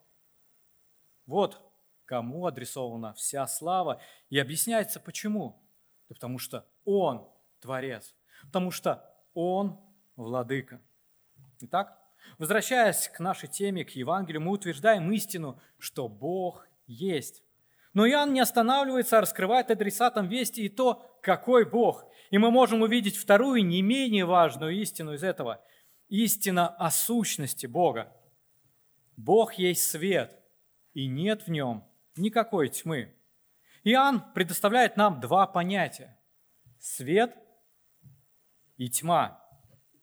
Вот 1.26 1.60
кому 2.04 2.46
адресована 2.46 3.14
вся 3.14 3.48
слава. 3.48 4.00
И 4.30 4.38
объясняется 4.38 5.00
почему. 5.00 5.60
Да 6.08 6.14
потому 6.14 6.38
что 6.38 6.68
Он 6.84 7.28
Творец, 7.60 8.14
потому 8.44 8.70
что 8.70 9.04
Он 9.34 9.80
Владыка. 10.14 10.80
Итак, 11.62 11.98
возвращаясь 12.38 13.08
к 13.08 13.18
нашей 13.18 13.48
теме, 13.48 13.84
к 13.84 13.90
Евангелию, 13.90 14.40
мы 14.40 14.52
утверждаем 14.52 15.10
истину, 15.10 15.60
что 15.78 16.08
Бог 16.08 16.68
есть. 16.86 17.42
Но 17.94 18.06
Иоанн 18.06 18.32
не 18.32 18.40
останавливается, 18.40 19.18
а 19.18 19.22
раскрывает 19.22 19.72
адресатам 19.72 20.28
вести 20.28 20.60
и 20.60 20.68
то, 20.68 21.18
какой 21.22 21.64
Бог. 21.64 22.04
И 22.30 22.38
мы 22.38 22.52
можем 22.52 22.82
увидеть 22.82 23.16
вторую, 23.16 23.66
не 23.66 23.82
менее 23.82 24.26
важную 24.26 24.80
истину 24.80 25.14
из 25.14 25.24
этого. 25.24 25.60
Истина 26.08 26.68
о 26.68 26.92
сущности 26.92 27.66
Бога. 27.66 28.12
Бог 29.22 29.54
есть 29.54 29.88
свет, 29.88 30.36
и 30.94 31.06
нет 31.06 31.46
в 31.46 31.48
нем 31.48 31.88
никакой 32.16 32.68
тьмы. 32.68 33.14
Иоанн 33.84 34.32
предоставляет 34.34 34.96
нам 34.96 35.20
два 35.20 35.46
понятия– 35.46 36.18
свет 36.80 37.36
и 38.78 38.90
тьма. 38.90 39.40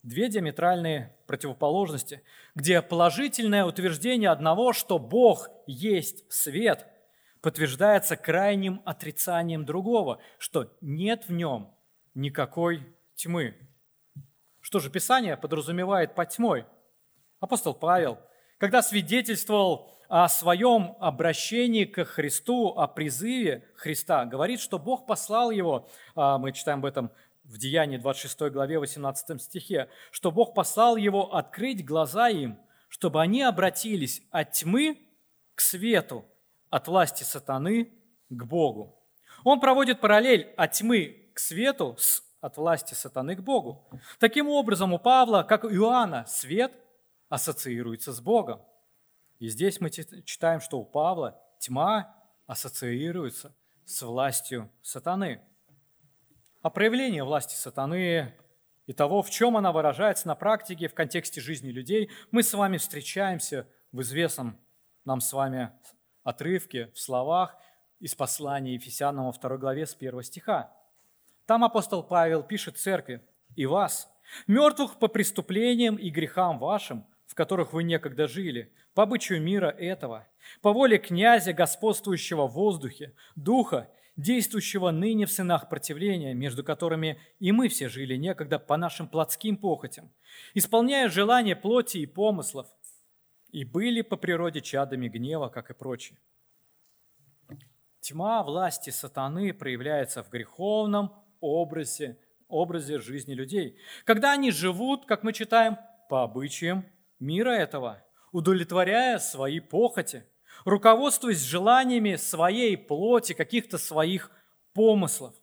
Две 0.04 0.30
диаметральные 0.30 1.18
противоположности, 1.28 2.24
где 2.56 2.82
положительное 2.82 3.66
утверждение 3.66 4.30
одного, 4.30 4.72
что 4.72 4.98
Бог 5.00 5.50
есть 5.68 6.32
свет, 6.32 6.88
подтверждается 7.42 8.16
крайним 8.16 8.82
отрицанием 8.86 9.66
другого, 9.66 10.22
что 10.38 10.74
нет 10.80 11.28
в 11.28 11.34
нем 11.34 11.76
никакой 12.14 12.88
тьмы. 13.16 13.58
Что 14.62 14.80
же 14.80 14.90
Писание 14.90 15.36
подразумевает 15.36 16.16
под 16.16 16.30
тьмой? 16.30 16.66
Апостол 17.42 17.74
Павел, 17.74 18.18
когда 18.60 18.82
свидетельствовал 18.84 19.90
о 20.10 20.28
своем 20.28 20.96
обращении 21.00 21.86
к 21.86 22.04
Христу, 22.04 22.70
о 22.70 22.88
призыве 22.88 23.64
Христа, 23.76 24.26
говорит, 24.26 24.60
что 24.60 24.78
Бог 24.78 25.08
послал 25.08 25.50
его, 25.50 25.88
а, 26.16 26.38
мы 26.38 26.52
читаем 26.52 26.80
об 26.80 26.86
этом 26.86 27.12
в 27.44 27.58
Деянии 27.58 27.98
26 27.98 28.52
главе 28.52 28.78
18 28.80 29.42
стихе, 29.42 29.88
что 30.12 30.32
Бог 30.32 30.54
послал 30.54 30.98
его 30.98 31.34
открыть 31.34 31.86
глаза 31.86 32.30
им, 32.30 32.60
чтобы 32.90 33.22
они 33.22 33.42
обратились 33.44 34.22
от 34.30 34.52
тьмы 34.52 35.00
к 35.56 35.62
свету, 35.62 36.26
от 36.70 36.88
власти 36.88 37.24
сатаны 37.24 37.92
к 38.30 38.44
Богу. 38.44 39.00
Он 39.44 39.60
проводит 39.60 40.02
параллель 40.02 40.54
от 40.58 40.74
тьмы 40.74 41.32
к 41.34 41.40
свету 41.40 41.96
с 41.98 42.24
от 42.42 42.56
власти 42.56 42.94
сатаны 42.94 43.36
к 43.36 43.42
Богу. 43.42 43.90
Таким 44.18 44.48
образом, 44.48 44.94
у 44.94 44.98
Павла, 44.98 45.44
как 45.44 45.66
у 45.66 45.70
Иоанна, 45.70 46.26
свет 46.26 46.72
ассоциируется 47.30 48.12
с 48.12 48.20
Богом. 48.20 48.62
И 49.40 49.48
здесь 49.48 49.80
мы 49.80 49.90
читаем, 49.90 50.60
что 50.60 50.80
у 50.80 50.86
Павла 50.86 51.42
тьма 51.60 52.16
ассоциируется 52.46 53.56
с 53.86 54.02
властью 54.02 54.70
сатаны. 54.82 55.42
А 56.62 56.70
проявление 56.70 57.24
власти 57.24 57.56
сатаны 57.56 58.34
и 58.86 58.94
того, 58.94 59.22
в 59.22 59.30
чем 59.30 59.56
она 59.56 59.72
выражается 59.72 60.28
на 60.28 60.36
практике 60.36 60.88
в 60.88 60.94
контексте 60.94 61.40
жизни 61.40 61.70
людей, 61.70 62.10
мы 62.32 62.44
с 62.44 62.54
вами 62.54 62.78
встречаемся 62.78 63.68
в 63.92 64.02
известном 64.02 64.60
нам 65.06 65.22
с 65.22 65.32
вами 65.32 65.72
отрывке, 66.24 66.88
в 66.94 67.00
словах 67.00 67.56
из 68.00 68.16
послания 68.16 68.74
Ефесянам 68.74 69.26
во 69.26 69.32
второй 69.32 69.58
главе 69.58 69.86
с 69.86 69.96
первого 69.96 70.24
стиха. 70.24 70.72
Там 71.46 71.64
апостол 71.64 72.04
Павел 72.04 72.44
пишет 72.44 72.78
церкви, 72.78 73.22
«И 73.56 73.66
вас, 73.66 74.10
мертвых 74.48 75.00
по 75.00 75.08
преступлениям 75.08 75.96
и 75.96 76.10
грехам 76.10 76.60
вашим, 76.60 77.06
в 77.30 77.36
которых 77.36 77.74
вы 77.74 77.84
некогда 77.84 78.28
жили, 78.28 78.74
по 78.96 79.04
обычаю 79.04 79.40
мира 79.40 79.68
этого, 79.68 80.28
по 80.62 80.74
воле 80.74 80.98
князя, 80.98 81.54
господствующего 81.54 82.48
в 82.48 82.54
воздухе, 82.54 83.14
духа, 83.36 83.88
действующего 84.16 84.90
ныне 84.90 85.28
в 85.28 85.32
сынах 85.32 85.70
противления, 85.70 86.34
между 86.34 86.64
которыми 86.64 87.22
и 87.38 87.52
мы 87.52 87.70
все 87.70 87.88
жили 87.88 88.16
некогда 88.16 88.58
по 88.58 88.78
нашим 88.78 89.08
плотским 89.08 89.58
похотям, 89.58 90.12
исполняя 90.56 91.08
желания 91.08 91.56
плоти 91.56 92.00
и 92.00 92.08
помыслов, 92.08 92.66
и 93.52 93.64
были 93.64 94.02
по 94.02 94.18
природе 94.18 94.62
чадами 94.62 95.08
гнева, 95.08 95.50
как 95.50 95.70
и 95.70 95.76
прочие. 95.76 96.18
Тьма 98.02 98.42
власти 98.42 98.90
сатаны 98.90 99.54
проявляется 99.54 100.24
в 100.24 100.32
греховном 100.32 101.14
образе, 101.42 102.18
образе 102.48 103.00
жизни 103.00 103.34
людей. 103.34 103.78
Когда 104.04 104.32
они 104.32 104.50
живут, 104.50 105.06
как 105.06 105.22
мы 105.22 105.32
читаем, 105.32 105.78
по 106.10 106.24
обычаям 106.24 106.86
мира 107.20 107.52
этого, 107.52 108.04
удовлетворяя 108.32 109.20
свои 109.20 109.60
похоти, 109.60 110.26
руководствуясь 110.66 111.42
желаниями 111.42 112.16
своей 112.16 112.78
плоти, 112.78 113.34
каких-то 113.34 113.78
своих 113.78 114.32
помыслов. 114.74 115.36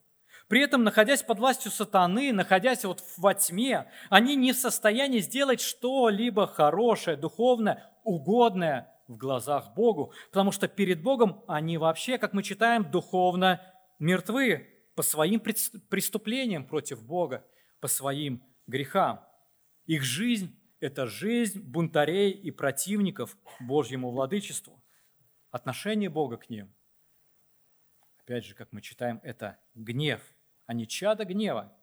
При 0.49 0.61
этом, 0.61 0.85
находясь 0.85 1.23
под 1.23 1.39
властью 1.39 1.73
сатаны, 1.73 2.33
находясь 2.33 2.85
вот 2.85 3.03
во 3.17 3.35
тьме, 3.35 3.91
они 4.11 4.37
не 4.37 4.53
в 4.53 4.57
состоянии 4.57 5.19
сделать 5.19 5.61
что-либо 5.61 6.47
хорошее, 6.47 7.17
духовное, 7.17 7.93
угодное 8.05 8.93
в 9.09 9.17
глазах 9.17 9.75
Богу, 9.75 10.13
потому 10.31 10.53
что 10.53 10.69
перед 10.69 11.03
Богом 11.03 11.45
они 11.49 11.79
вообще, 11.79 12.19
как 12.19 12.33
мы 12.33 12.43
читаем, 12.43 12.89
духовно 12.89 13.61
мертвы 13.99 14.69
по 14.95 15.03
своим 15.03 15.41
преступлениям 15.41 16.65
против 16.65 17.05
Бога, 17.05 17.45
по 17.81 17.89
своим 17.89 18.43
грехам. 18.67 19.21
Их 19.87 20.03
жизнь– 20.03 20.59
это 20.87 21.07
жизнь 21.07 21.61
бунтарей 21.61 22.31
и 22.31 22.51
противников 22.51 23.37
Божьему 23.61 24.11
владычеству. 24.11 24.81
Отношение 25.51 26.09
Бога 26.09 26.37
к 26.37 26.49
ним, 26.49 26.73
опять 28.21 28.45
же, 28.45 28.55
как 28.55 28.73
мы 28.73 28.81
читаем, 28.81 29.21
это 29.25 29.59
гнев, 29.75 30.23
а 30.67 30.75
не 30.75 30.87
чадо 30.87 31.25
гнева. 31.25 31.77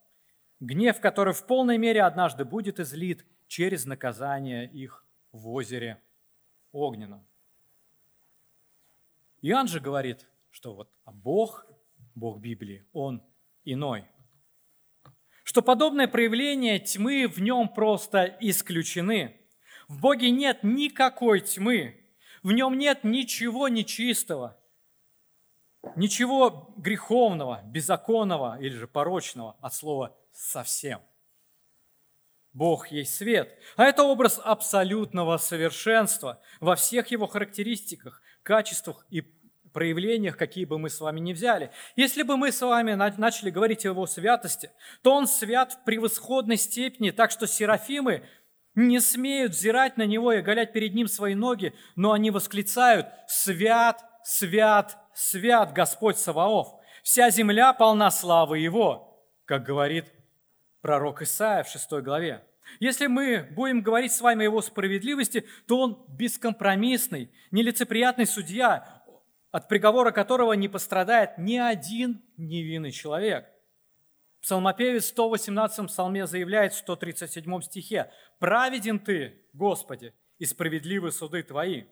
Гнев, 0.60 1.00
который 1.00 1.34
в 1.34 1.46
полной 1.46 1.76
мере 1.76 2.02
однажды 2.02 2.44
будет 2.44 2.80
излит 2.80 3.26
через 3.46 3.84
наказание 3.84 4.70
их 4.70 5.04
в 5.32 5.48
озере 5.50 6.02
огненном. 6.72 7.26
Иоанн 9.42 9.68
же 9.68 9.80
говорит, 9.80 10.26
что 10.50 10.74
вот 10.74 10.90
а 11.04 11.12
Бог 11.12 11.66
Бог 12.14 12.38
Библии, 12.38 12.86
Он 12.92 13.22
иной. 13.64 14.06
Что 15.54 15.62
подобное 15.62 16.08
проявление 16.08 16.80
тьмы 16.80 17.28
в 17.28 17.40
нем 17.40 17.68
просто 17.68 18.24
исключены. 18.40 19.40
В 19.86 20.00
Боге 20.00 20.30
нет 20.30 20.64
никакой 20.64 21.42
тьмы, 21.42 22.10
в 22.42 22.50
нем 22.50 22.76
нет 22.76 23.04
ничего 23.04 23.68
нечистого, 23.68 24.58
ничего 25.94 26.74
греховного, 26.76 27.62
беззаконного 27.66 28.58
или 28.60 28.74
же 28.74 28.88
порочного 28.88 29.56
от 29.60 29.72
слова 29.72 30.18
«совсем». 30.32 31.00
Бог 32.52 32.88
есть 32.88 33.14
свет, 33.14 33.56
а 33.76 33.84
это 33.84 34.02
образ 34.02 34.40
абсолютного 34.42 35.36
совершенства 35.36 36.42
во 36.58 36.74
всех 36.74 37.12
его 37.12 37.28
характеристиках, 37.28 38.22
качествах 38.42 39.06
и 39.08 39.20
проявлениях, 39.74 40.38
какие 40.38 40.64
бы 40.64 40.78
мы 40.78 40.88
с 40.88 40.98
вами 41.00 41.20
ни 41.20 41.34
взяли. 41.34 41.70
Если 41.96 42.22
бы 42.22 42.38
мы 42.38 42.50
с 42.50 42.62
вами 42.62 42.94
начали 42.94 43.50
говорить 43.50 43.84
о 43.84 43.90
его 43.90 44.06
святости, 44.06 44.70
то 45.02 45.12
он 45.12 45.26
свят 45.26 45.72
в 45.72 45.84
превосходной 45.84 46.56
степени, 46.56 47.10
так 47.10 47.30
что 47.30 47.46
серафимы 47.46 48.26
не 48.74 49.00
смеют 49.00 49.52
взирать 49.52 49.98
на 49.98 50.06
него 50.06 50.32
и 50.32 50.38
оголять 50.38 50.72
перед 50.72 50.94
ним 50.94 51.08
свои 51.08 51.34
ноги, 51.34 51.74
но 51.94 52.12
они 52.12 52.30
восклицают 52.30 53.08
«Свят, 53.28 54.02
свят, 54.24 54.96
свят 55.14 55.74
Господь 55.74 56.16
Саваоф! 56.16 56.68
Вся 57.02 57.28
земля 57.28 57.74
полна 57.74 58.10
славы 58.10 58.58
Его!» 58.58 59.10
как 59.44 59.64
говорит 59.64 60.06
пророк 60.80 61.22
Исаия 61.22 61.62
в 61.62 61.68
6 61.68 61.90
главе. 62.02 62.44
Если 62.80 63.06
мы 63.06 63.46
будем 63.50 63.82
говорить 63.82 64.12
с 64.12 64.20
вами 64.20 64.40
о 64.40 64.44
его 64.44 64.62
справедливости, 64.62 65.44
то 65.66 65.80
он 65.80 66.04
бескомпромиссный, 66.08 67.30
нелицеприятный 67.50 68.26
судья, 68.26 68.93
от 69.54 69.68
приговора 69.68 70.10
которого 70.10 70.54
не 70.54 70.66
пострадает 70.66 71.38
ни 71.38 71.56
один 71.56 72.20
невинный 72.36 72.90
человек. 72.90 73.46
Псалмопевец 74.42 75.04
в 75.04 75.08
118 75.10 75.86
псалме 75.86 76.26
заявляет 76.26 76.72
в 76.72 76.78
137 76.78 77.60
стихе 77.60 78.10
«Праведен 78.40 78.98
ты, 78.98 79.46
Господи, 79.52 80.12
и 80.38 80.44
справедливы 80.44 81.12
суды 81.12 81.44
твои». 81.44 81.84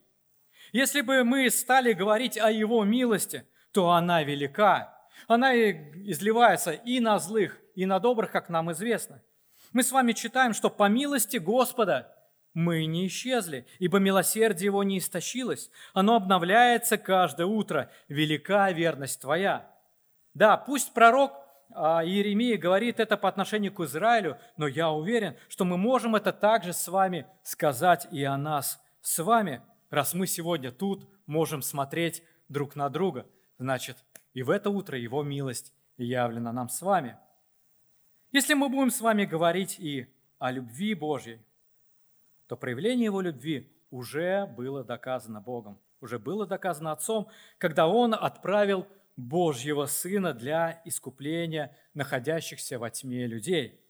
Если 0.73 1.03
бы 1.03 1.23
мы 1.23 1.49
стали 1.51 1.93
говорить 1.93 2.37
о 2.37 2.51
Его 2.51 2.83
милости, 2.83 3.47
то 3.71 3.93
она 3.93 4.25
велика. 4.25 4.99
Она 5.29 5.55
изливается 5.55 6.73
и 6.73 6.99
на 6.99 7.21
злых, 7.21 7.61
и 7.77 7.87
на 7.87 8.01
добрых, 8.01 8.33
как 8.33 8.49
нам 8.49 8.73
известно. 8.73 9.23
Мы 9.73 9.85
с 9.85 9.93
вами 9.93 10.15
читаем, 10.15 10.53
что 10.53 10.69
по 10.69 10.89
милости 10.89 11.37
Господа 11.37 12.13
мы 12.55 12.85
не 12.87 13.07
исчезли, 13.07 13.67
ибо 13.79 13.99
милосердие 13.99 14.67
его 14.67 14.83
не 14.83 14.99
истощилось. 14.99 15.71
Оно 15.95 16.17
обновляется 16.17 16.99
каждое 16.99 17.47
утро. 17.47 17.91
Велика 18.09 18.71
верность 18.73 19.21
твоя. 19.21 19.71
Да, 20.35 20.57
пусть 20.57 20.93
пророк 20.93 21.33
а, 21.75 22.05
Иеремия 22.05 22.59
говорит 22.59 23.01
это 23.01 23.17
по 23.17 23.29
отношению 23.29 23.73
к 23.73 23.81
Израилю, 23.81 24.39
но 24.57 24.67
я 24.67 24.91
уверен, 24.91 25.37
что 25.49 25.65
мы 25.65 25.77
можем 25.79 26.15
это 26.15 26.33
также 26.33 26.73
с 26.73 26.89
вами 26.89 27.27
сказать 27.43 28.07
и 28.11 28.23
о 28.25 28.37
нас 28.37 28.83
с 29.01 29.23
вами, 29.23 29.63
раз 29.91 30.15
мы 30.15 30.27
сегодня 30.27 30.71
тут 30.71 31.09
можем 31.27 31.63
смотреть 31.63 32.23
друг 32.49 32.77
на 32.77 32.89
друга. 32.89 33.27
Значит, 33.59 33.97
и 34.35 34.43
в 34.43 34.51
это 34.51 34.71
утро 34.71 34.99
Его 34.99 35.23
милость 35.23 35.73
явлена 35.97 36.53
нам 36.53 36.69
с 36.69 36.83
вами. 36.83 37.17
Если 38.31 38.55
мы 38.55 38.69
будем 38.69 38.91
с 38.91 39.01
вами 39.01 39.25
говорить 39.25 39.79
и 39.79 40.07
о 40.39 40.51
любви 40.51 40.95
Божьей, 40.95 41.41
то 42.47 42.57
проявление 42.57 43.07
Его 43.07 43.21
любви 43.21 43.73
уже 43.91 44.47
было 44.47 44.85
доказано 44.85 45.41
Богом, 45.41 45.81
уже 46.01 46.19
было 46.19 46.47
доказано 46.47 46.93
Отцом, 46.93 47.29
когда 47.59 47.87
Он 47.87 48.15
отправил 48.15 48.87
Божьего 49.17 49.87
Сына 49.87 50.33
для 50.33 50.81
искупления 50.85 51.77
находящихся 51.95 52.79
во 52.79 52.91
тьме 52.91 53.27
людей. 53.27 53.81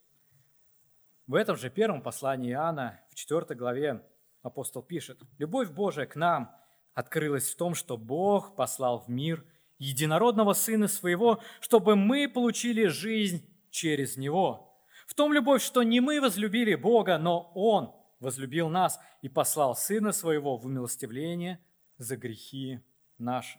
В 1.26 1.34
этом 1.34 1.56
же 1.56 1.70
первом 1.70 2.02
послании 2.02 2.50
Иоанна, 2.50 3.00
в 3.10 3.14
4 3.14 3.54
главе, 3.54 4.02
апостол 4.42 4.82
пишет, 4.82 5.20
«Любовь 5.38 5.70
Божия 5.70 6.06
к 6.06 6.16
нам 6.16 6.54
открылась 6.94 7.50
в 7.50 7.56
том, 7.56 7.74
что 7.74 7.96
Бог 7.96 8.56
послал 8.56 8.98
в 8.98 9.08
мир 9.08 9.44
единородного 9.78 10.52
Сына 10.52 10.88
Своего, 10.88 11.40
чтобы 11.60 11.96
мы 11.96 12.28
получили 12.28 12.86
жизнь 12.86 13.48
через 13.70 14.16
Него. 14.16 14.76
В 15.06 15.14
том 15.14 15.32
любовь, 15.32 15.62
что 15.62 15.82
не 15.82 16.00
мы 16.00 16.20
возлюбили 16.20 16.74
Бога, 16.74 17.18
но 17.18 17.50
Он 17.54 17.94
возлюбил 18.22 18.68
нас 18.68 18.98
и 19.20 19.28
послал 19.28 19.74
Сына 19.74 20.12
Своего 20.12 20.56
в 20.56 20.64
умилостивление 20.64 21.60
за 21.98 22.16
грехи 22.16 22.80
наши». 23.18 23.58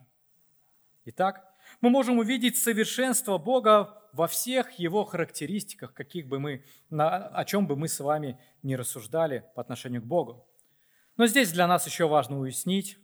Итак, 1.05 1.45
мы 1.81 1.89
можем 1.89 2.17
увидеть 2.17 2.57
совершенство 2.57 3.37
Бога 3.37 4.01
во 4.13 4.27
всех 4.27 4.71
Его 4.79 5.03
характеристиках, 5.03 5.93
каких 5.93 6.27
бы 6.27 6.39
мы, 6.39 6.63
о 6.89 7.43
чем 7.45 7.67
бы 7.67 7.75
мы 7.75 7.87
с 7.87 7.99
вами 7.99 8.39
не 8.61 8.75
рассуждали 8.75 9.45
по 9.53 9.61
отношению 9.61 10.01
к 10.01 10.05
Богу. 10.05 10.47
Но 11.17 11.27
здесь 11.27 11.51
для 11.51 11.67
нас 11.67 11.85
еще 11.85 12.07
важно 12.07 12.39
уяснить 12.39 12.97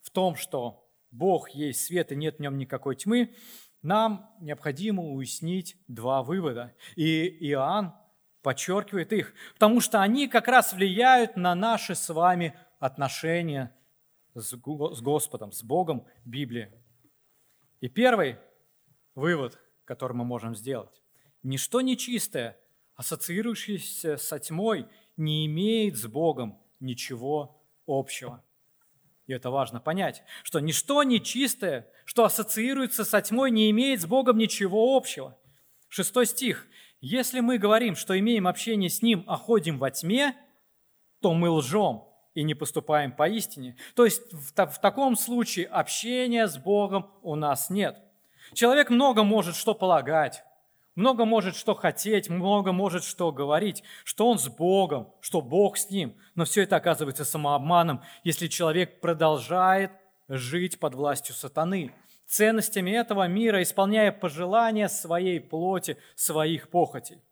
в 0.00 0.10
том, 0.10 0.36
что 0.36 0.90
Бог 1.10 1.50
есть 1.50 1.84
свет 1.84 2.12
и 2.12 2.16
нет 2.16 2.36
в 2.36 2.40
нем 2.40 2.58
никакой 2.58 2.96
тьмы, 2.96 3.34
нам 3.82 4.34
необходимо 4.40 5.02
уяснить 5.04 5.76
два 5.86 6.22
вывода. 6.22 6.74
И 6.96 7.28
Иоанн 7.50 7.94
подчеркивает 8.42 9.12
их, 9.12 9.34
потому 9.54 9.80
что 9.80 10.00
они 10.00 10.28
как 10.28 10.48
раз 10.48 10.72
влияют 10.72 11.36
на 11.36 11.54
наши 11.54 11.94
с 11.94 12.08
вами 12.12 12.58
отношения 12.78 13.74
с 14.34 14.54
Господом, 14.54 15.52
с 15.52 15.62
Богом 15.62 16.06
Библии. 16.24 16.72
И 17.80 17.88
первый 17.88 18.38
вывод, 19.14 19.58
который 19.84 20.12
мы 20.12 20.24
можем 20.24 20.54
сделать. 20.54 21.02
Ничто 21.42 21.80
нечистое, 21.80 22.58
ассоциирующееся 22.94 24.16
со 24.16 24.38
тьмой, 24.38 24.86
не 25.16 25.46
имеет 25.46 25.96
с 25.96 26.06
Богом 26.06 26.60
ничего 26.80 27.60
общего. 27.86 28.44
И 29.26 29.32
это 29.32 29.50
важно 29.50 29.80
понять, 29.80 30.22
что 30.42 30.58
ничто 30.58 31.02
нечистое, 31.02 31.90
что 32.04 32.24
ассоциируется 32.24 33.04
со 33.04 33.20
тьмой, 33.20 33.50
не 33.50 33.70
имеет 33.70 34.00
с 34.00 34.06
Богом 34.06 34.38
ничего 34.38 34.96
общего. 34.96 35.38
Шестой 35.88 36.26
стих. 36.26 36.66
«Если 37.00 37.40
мы 37.40 37.58
говорим, 37.58 37.96
что 37.96 38.18
имеем 38.18 38.46
общение 38.46 38.90
с 38.90 39.02
Ним, 39.02 39.24
а 39.26 39.36
ходим 39.36 39.78
во 39.78 39.90
тьме, 39.90 40.34
то 41.20 41.34
мы 41.34 41.50
лжем 41.50 42.04
и 42.34 42.42
не 42.44 42.54
поступаем 42.54 43.12
поистине. 43.12 43.76
То 43.94 44.04
есть 44.04 44.32
в, 44.32 44.52
в 44.52 44.80
таком 44.80 45.16
случае 45.16 45.66
общения 45.66 46.46
с 46.46 46.56
Богом 46.56 47.10
у 47.22 47.34
нас 47.34 47.70
нет. 47.70 47.98
Человек 48.54 48.90
много 48.90 49.24
может 49.24 49.56
что 49.56 49.74
полагать, 49.74 50.44
много 50.94 51.24
может 51.24 51.56
что 51.56 51.74
хотеть, 51.74 52.28
много 52.28 52.72
может 52.72 53.04
что 53.04 53.32
говорить, 53.32 53.82
что 54.04 54.28
он 54.28 54.38
с 54.38 54.48
Богом, 54.48 55.12
что 55.20 55.40
Бог 55.40 55.76
с 55.76 55.90
ним. 55.90 56.16
Но 56.34 56.44
все 56.44 56.62
это 56.62 56.76
оказывается 56.76 57.24
самообманом, 57.24 58.02
если 58.24 58.46
человек 58.46 59.00
продолжает 59.00 59.90
жить 60.28 60.78
под 60.78 60.94
властью 60.94 61.34
сатаны, 61.34 61.92
ценностями 62.28 62.90
этого 62.90 63.26
мира, 63.26 63.62
исполняя 63.62 64.12
пожелания 64.12 64.88
своей 64.88 65.40
плоти, 65.40 65.96
своих 66.14 66.68
похотей. 66.68 67.22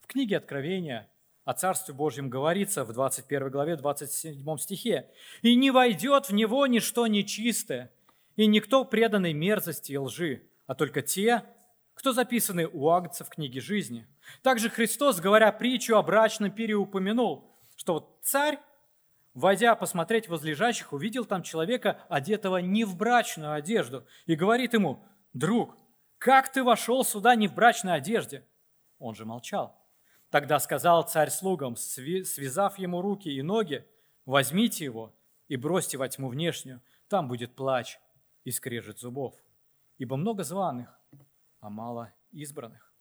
В 0.00 0.08
книге 0.08 0.38
Откровения 0.38 1.08
о 1.44 1.54
Царстве 1.54 1.94
Божьем 1.94 2.28
говорится 2.28 2.84
в 2.84 2.92
21 2.92 3.50
главе, 3.50 3.76
27 3.76 4.58
стихе. 4.58 5.08
«И 5.40 5.54
не 5.54 5.70
войдет 5.70 6.28
в 6.28 6.34
него 6.34 6.66
ничто 6.66 7.06
нечистое, 7.06 7.90
и 8.36 8.46
никто 8.46 8.84
преданной 8.84 9.32
мерзости 9.32 9.92
и 9.92 9.96
лжи, 9.96 10.42
а 10.66 10.74
только 10.74 11.00
те, 11.00 11.44
кто 11.94 12.12
записаны 12.12 12.66
у 12.66 12.90
Агнца 12.90 13.24
в 13.24 13.30
книге 13.30 13.60
жизни». 13.60 14.06
Также 14.42 14.68
Христос, 14.68 15.20
говоря 15.20 15.50
притчу 15.52 15.96
о 15.96 16.02
брачном 16.02 16.50
пире, 16.50 16.74
упомянул, 16.74 17.50
что 17.76 18.18
царь, 18.22 18.58
войдя 19.38 19.76
посмотреть 19.76 20.28
возлежащих, 20.28 20.92
увидел 20.92 21.24
там 21.24 21.42
человека, 21.42 22.00
одетого 22.08 22.58
не 22.58 22.84
в 22.84 22.96
брачную 22.96 23.52
одежду, 23.52 24.04
и 24.26 24.34
говорит 24.34 24.74
ему, 24.74 25.04
«Друг, 25.32 25.76
как 26.18 26.52
ты 26.52 26.64
вошел 26.64 27.04
сюда 27.04 27.36
не 27.36 27.46
в 27.46 27.54
брачной 27.54 27.94
одежде?» 27.94 28.44
Он 28.98 29.14
же 29.14 29.24
молчал. 29.24 29.80
Тогда 30.30 30.58
сказал 30.58 31.04
царь 31.04 31.30
слугам, 31.30 31.76
связав 31.76 32.78
ему 32.78 33.00
руки 33.00 33.28
и 33.28 33.40
ноги, 33.42 33.86
возьмите 34.26 34.84
его 34.84 35.14
и 35.46 35.56
бросьте 35.56 35.96
во 35.96 36.08
тьму 36.08 36.28
внешнюю, 36.28 36.82
там 37.08 37.28
будет 37.28 37.54
плач 37.54 37.98
и 38.42 38.50
скрежет 38.50 38.98
зубов. 38.98 39.34
Ибо 39.98 40.16
много 40.16 40.42
званых, 40.42 41.00
а 41.60 41.70
мало 41.70 42.12
избранных. 42.32 42.92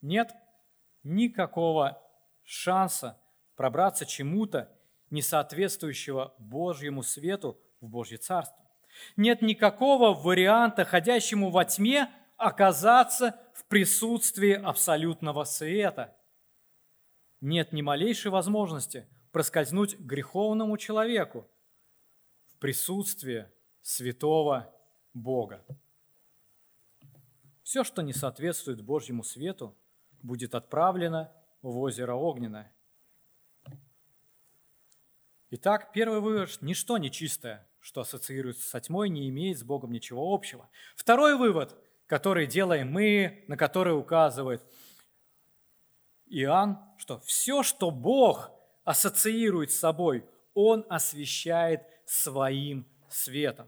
Нет 0.00 0.34
никакого 1.04 2.02
шанса 2.42 3.21
пробраться 3.62 4.04
чему-то, 4.04 4.68
не 5.10 5.22
соответствующего 5.22 6.34
Божьему 6.38 7.04
свету 7.04 7.60
в 7.80 7.86
Божье 7.86 8.18
Царство. 8.18 8.58
Нет 9.14 9.40
никакого 9.40 10.12
варианта, 10.12 10.84
ходящему 10.84 11.48
во 11.48 11.64
тьме, 11.64 12.10
оказаться 12.36 13.40
в 13.54 13.64
присутствии 13.66 14.54
абсолютного 14.54 15.44
света. 15.44 16.12
Нет 17.40 17.72
ни 17.72 17.82
малейшей 17.82 18.32
возможности 18.32 19.06
проскользнуть 19.30 19.96
греховному 19.96 20.76
человеку 20.76 21.48
в 22.48 22.58
присутствии 22.58 23.46
святого 23.80 24.74
Бога. 25.14 25.64
Все, 27.62 27.84
что 27.84 28.02
не 28.02 28.12
соответствует 28.12 28.82
Божьему 28.82 29.22
свету, 29.22 29.78
будет 30.20 30.56
отправлено 30.56 31.32
в 31.62 31.78
озеро 31.78 32.14
Огненное. 32.14 32.74
Итак, 35.54 35.92
первый 35.92 36.20
вывод– 36.20 36.58
ничто 36.62 36.98
нечистое, 36.98 37.68
что 37.80 38.00
ассоциируется 38.00 38.68
со 38.68 38.80
тьмой, 38.80 39.08
не 39.08 39.28
имеет 39.28 39.58
с 39.58 39.62
Богом 39.62 39.92
ничего 39.92 40.34
общего. 40.34 40.68
Второй 40.96 41.36
вывод– 41.36 41.76
который 42.12 42.46
делаем 42.46 42.92
мы, 42.92 43.42
на 43.48 43.56
который 43.56 43.96
указывает 43.96 44.62
Иоанн, 46.26 46.78
что 46.98 47.20
все, 47.20 47.62
что 47.62 47.90
Бог 47.90 48.50
ассоциирует 48.84 49.70
с 49.70 49.78
собой, 49.78 50.26
Он 50.52 50.84
освещает 50.90 51.80
своим 52.04 52.86
светом. 53.08 53.66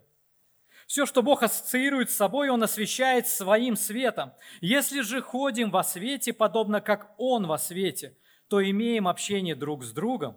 Все, 0.87 1.07
что 1.07 1.23
Бог 1.23 1.42
ассоциирует 1.42 2.11
с 2.11 2.16
собой, 2.16 2.51
Он 2.51 2.62
освещает 2.62 3.27
своим 3.27 3.77
светом. 3.77 4.35
Если 4.61 5.01
же 5.01 5.23
ходим 5.23 5.70
во 5.70 5.83
свете, 5.83 6.35
подобно 6.35 6.83
как 6.83 7.14
Он 7.16 7.47
во 7.47 7.57
свете, 7.57 8.14
то 8.49 8.62
имеем 8.62 9.09
общение 9.09 9.55
друг 9.55 9.85
с 9.85 9.92
другом. 9.92 10.37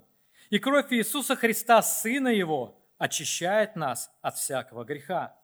И 0.50 0.60
кровь 0.60 0.92
Иисуса 0.92 1.36
Христа, 1.36 1.82
Сына 1.82 2.30
Его, 2.30 2.80
очищает 2.98 3.76
нас 3.76 4.10
от 4.22 4.38
всякого 4.38 4.84
греха. 4.84 5.36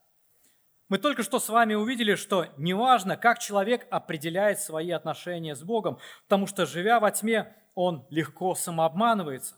Мы 0.90 0.98
только 0.98 1.24
что 1.24 1.40
с 1.40 1.50
вами 1.50 1.74
увидели, 1.74 2.16
что 2.16 2.48
неважно, 2.58 3.18
как 3.18 3.40
человек 3.40 3.88
определяет 3.90 4.60
свои 4.60 4.92
отношения 4.92 5.56
с 5.56 5.64
Богом, 5.64 6.00
потому 6.24 6.48
что, 6.48 6.66
живя 6.66 7.00
во 7.00 7.12
тьме, 7.12 7.56
он 7.74 8.06
легко 8.10 8.56
самообманывается. 8.56 9.56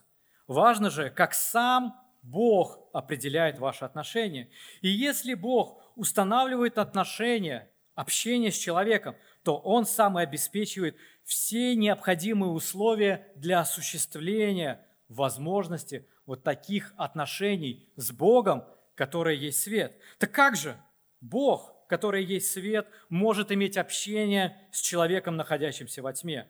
Важно 0.47 0.89
же, 0.89 1.09
как 1.09 1.33
сам 1.33 1.99
Бог 2.21 2.89
определяет 2.93 3.59
ваши 3.59 3.85
отношения. 3.85 4.49
И 4.81 4.89
если 4.89 5.33
Бог 5.33 5.81
устанавливает 5.95 6.77
отношения, 6.77 7.69
общение 7.95 8.51
с 8.51 8.57
человеком, 8.57 9.15
то 9.43 9.57
Он 9.57 9.85
сам 9.85 10.19
и 10.19 10.23
обеспечивает 10.23 10.97
все 11.23 11.75
необходимые 11.75 12.51
условия 12.51 13.31
для 13.35 13.59
осуществления 13.59 14.85
возможности 15.07 16.07
вот 16.25 16.43
таких 16.43 16.93
отношений 16.97 17.89
с 17.95 18.11
Богом, 18.11 18.63
которые 18.95 19.39
есть 19.39 19.61
свет. 19.61 19.99
Так 20.17 20.31
как 20.31 20.55
же? 20.55 20.77
Бог, 21.21 21.87
который 21.87 22.23
есть 22.23 22.51
свет, 22.51 22.87
может 23.09 23.51
иметь 23.51 23.77
общение 23.77 24.57
с 24.71 24.81
человеком, 24.81 25.35
находящимся 25.35 26.01
во 26.01 26.13
тьме. 26.13 26.49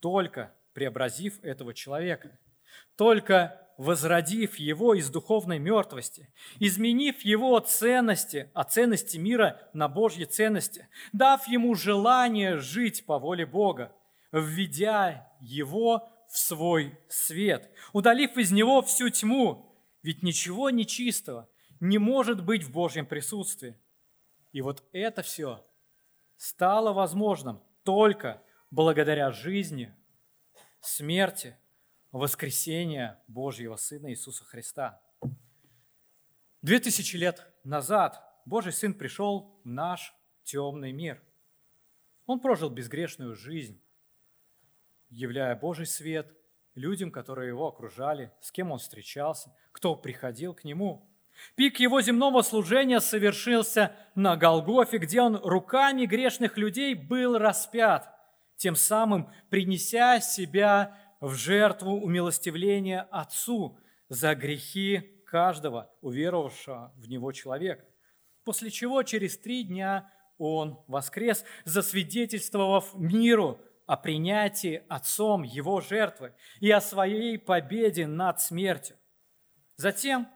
Только 0.00 0.54
преобразив 0.72 1.42
этого 1.42 1.74
человека, 1.74 2.38
только 2.96 3.68
возродив 3.78 4.56
его 4.56 4.94
из 4.94 5.08
духовной 5.08 5.58
мертвости, 5.58 6.32
изменив 6.58 7.20
его 7.22 7.58
ценности, 7.60 8.50
а 8.52 8.64
ценности 8.64 9.16
мира 9.16 9.70
на 9.72 9.88
Божьи 9.88 10.24
ценности, 10.24 10.88
дав 11.12 11.46
ему 11.46 11.74
желание 11.74 12.58
жить 12.58 13.06
по 13.06 13.18
воле 13.18 13.46
Бога, 13.46 13.92
введя 14.32 15.32
его 15.40 16.08
в 16.28 16.38
свой 16.38 16.98
свет, 17.08 17.70
удалив 17.92 18.36
из 18.36 18.50
него 18.52 18.82
всю 18.82 19.08
тьму, 19.10 19.82
ведь 20.02 20.22
ничего 20.22 20.70
нечистого 20.70 21.48
не 21.80 21.98
может 21.98 22.44
быть 22.44 22.62
в 22.62 22.72
Божьем 22.72 23.06
присутствии. 23.06 23.78
И 24.52 24.60
вот 24.60 24.84
это 24.92 25.22
все 25.22 25.64
стало 26.36 26.92
возможным 26.92 27.62
только 27.82 28.42
благодаря 28.70 29.30
жизни, 29.30 29.94
смерти, 30.80 31.56
воскресения 32.12 33.22
Божьего 33.28 33.76
Сына 33.76 34.10
Иисуса 34.10 34.44
Христа. 34.44 35.02
Две 36.62 36.80
тысячи 36.80 37.16
лет 37.16 37.46
назад 37.64 38.22
Божий 38.44 38.72
Сын 38.72 38.94
пришел 38.94 39.60
в 39.62 39.68
наш 39.68 40.14
темный 40.42 40.92
мир. 40.92 41.22
Он 42.26 42.40
прожил 42.40 42.70
безгрешную 42.70 43.34
жизнь, 43.34 43.80
являя 45.10 45.56
Божий 45.56 45.86
свет 45.86 46.34
людям, 46.74 47.10
которые 47.10 47.48
его 47.48 47.66
окружали, 47.68 48.32
с 48.40 48.52
кем 48.52 48.72
он 48.72 48.78
встречался, 48.78 49.54
кто 49.72 49.96
приходил 49.96 50.54
к 50.54 50.64
нему. 50.64 51.08
Пик 51.54 51.78
его 51.78 52.00
земного 52.00 52.42
служения 52.42 53.00
совершился 53.00 53.94
на 54.14 54.36
Голгофе, 54.36 54.98
где 54.98 55.20
он 55.20 55.36
руками 55.36 56.06
грешных 56.06 56.56
людей 56.56 56.94
был 56.94 57.38
распят, 57.38 58.08
тем 58.56 58.74
самым 58.74 59.30
принеся 59.50 60.20
себя 60.20 60.96
в 61.20 61.34
жертву 61.34 62.00
умилостивления 62.00 63.02
Отцу 63.10 63.78
за 64.08 64.34
грехи 64.34 65.22
каждого 65.26 65.92
уверовавшего 66.00 66.92
в 66.96 67.08
Него 67.08 67.32
человека. 67.32 67.84
После 68.44 68.70
чего 68.70 69.02
через 69.02 69.38
три 69.38 69.62
дня 69.62 70.10
Он 70.38 70.82
воскрес, 70.86 71.44
засвидетельствовав 71.64 72.94
миру 72.94 73.60
о 73.88 73.96
принятии 73.96 74.84
Отцом 74.90 75.42
Его 75.42 75.80
жертвы 75.80 76.34
и 76.60 76.70
о 76.70 76.82
своей 76.82 77.38
победе 77.38 78.06
над 78.06 78.38
смертью. 78.38 78.96
Затем 79.76 80.28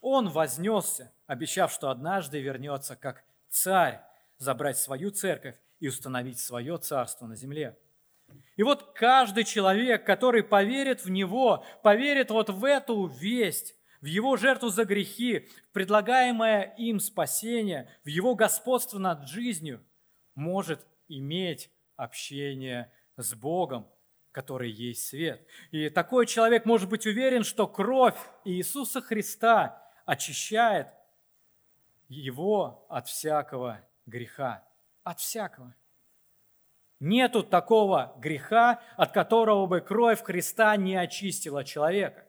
Он 0.00 0.28
вознесся, 0.28 1.12
обещав, 1.28 1.72
что 1.72 1.90
однажды 1.90 2.40
вернется 2.40 2.96
как 2.96 3.24
царь 3.48 4.00
забрать 4.38 4.76
свою 4.76 5.12
церковь 5.12 5.54
и 5.78 5.86
установить 5.86 6.40
свое 6.40 6.78
царство 6.78 7.26
на 7.26 7.36
земле. 7.36 7.78
И 8.56 8.64
вот 8.64 8.92
каждый 8.92 9.44
человек, 9.44 10.04
который 10.04 10.42
поверит 10.42 11.04
в 11.04 11.08
Него, 11.08 11.64
поверит 11.84 12.32
вот 12.32 12.50
в 12.50 12.64
эту 12.64 13.06
весть, 13.06 13.76
в 14.00 14.06
Его 14.06 14.36
жертву 14.36 14.68
за 14.68 14.84
грехи, 14.84 15.48
в 15.70 15.72
предлагаемое 15.72 16.74
им 16.76 16.98
спасение, 16.98 17.88
в 18.04 18.08
Его 18.08 18.34
господство 18.34 18.98
над 18.98 19.28
жизнью, 19.28 19.80
может 20.34 20.84
иметь 21.06 21.70
общение 21.96 22.90
с 23.16 23.34
Богом, 23.34 23.88
который 24.32 24.70
есть 24.70 25.08
свет. 25.08 25.46
И 25.70 25.88
такой 25.88 26.26
человек 26.26 26.66
может 26.66 26.88
быть 26.88 27.06
уверен, 27.06 27.42
что 27.42 27.66
кровь 27.66 28.18
Иисуса 28.44 29.00
Христа 29.00 29.82
очищает 30.04 30.88
его 32.08 32.86
от 32.88 33.08
всякого 33.08 33.80
греха. 34.04 34.62
От 35.02 35.20
всякого. 35.20 35.74
Нету 37.00 37.42
такого 37.42 38.14
греха, 38.18 38.80
от 38.96 39.12
которого 39.12 39.66
бы 39.66 39.80
кровь 39.80 40.22
Христа 40.22 40.76
не 40.76 40.96
очистила 40.96 41.64
человека. 41.64 42.24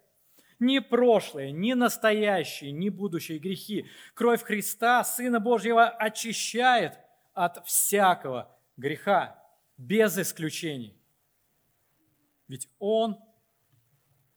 Ни 0.59 0.79
прошлое, 0.79 1.51
ни 1.51 1.73
настоящие, 1.73 2.71
ни 2.71 2.89
будущие 2.89 3.37
грехи. 3.37 3.87
Кровь 4.13 4.43
Христа, 4.43 5.03
Сына 5.03 5.39
Божьего, 5.39 5.87
очищает 5.87 6.97
от 7.33 7.65
всякого 7.65 8.49
греха, 8.75 9.43
без 9.77 10.17
исключений. 10.17 10.95
Ведь 12.47 12.69
Он 12.79 13.17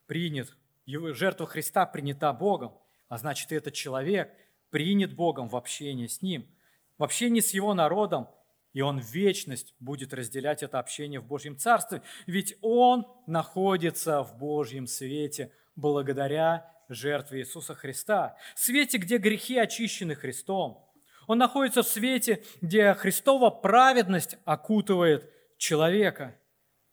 принят, 0.07 0.57
его 0.87 1.13
жертва 1.13 1.47
Христа 1.47 1.87
принята 1.87 2.33
Богом, 2.33 2.77
а 3.09 3.19
значит, 3.19 3.53
и 3.53 3.55
этот 3.55 3.75
человек 3.75 4.33
принят 4.71 5.15
Богом 5.15 5.49
в 5.49 5.57
общении 5.57 6.07
с 6.07 6.23
Ним, 6.23 6.47
в 6.99 7.05
общении 7.05 7.41
с 7.41 7.53
Его 7.55 7.75
народом– 7.75 8.29
и 8.73 8.83
он 8.83 9.01
в 9.01 9.13
вечность 9.13 9.75
будет 9.81 10.15
разделять 10.15 10.63
это 10.63 10.79
общение 10.79 11.21
в 11.21 11.27
Божьем 11.27 11.57
Царстве, 11.57 12.03
ведь 12.27 12.57
он 12.61 13.07
находится 13.27 14.23
в 14.23 14.39
Божьем 14.39 14.87
свете 14.87 15.53
благодаря 15.75 16.71
жертве 16.89 17.41
Иисуса 17.41 17.75
Христа. 17.75 18.37
Свете, 18.55 18.99
где 18.99 19.19
грехи 19.19 19.59
очищены 19.59 20.15
Христом. 20.15 20.87
Он 21.31 21.39
находится 21.39 21.85
в 21.85 21.87
свете, 21.87 22.43
где 22.61 22.93
Христова 22.93 23.51
праведность 23.51 24.37
окутывает 24.45 25.31
человека. 25.59 26.37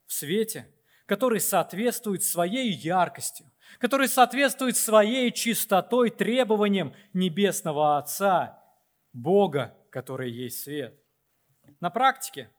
В 0.05 0.13
свете, 0.13 0.67
который 1.07 1.39
соответствует 1.39 2.21
своей 2.21 2.69
яркостью, 2.69 3.51
который 3.79 4.07
соответствует 4.07 4.77
своей 4.77 5.31
чистотой 5.31 6.11
требованиям 6.11 6.93
Небесного 7.13 7.97
Отца, 7.97 8.63
Бога, 9.11 9.75
который 9.89 10.29
есть 10.29 10.61
свет– 10.61 10.95
на 11.79 11.89
практике 11.89 12.51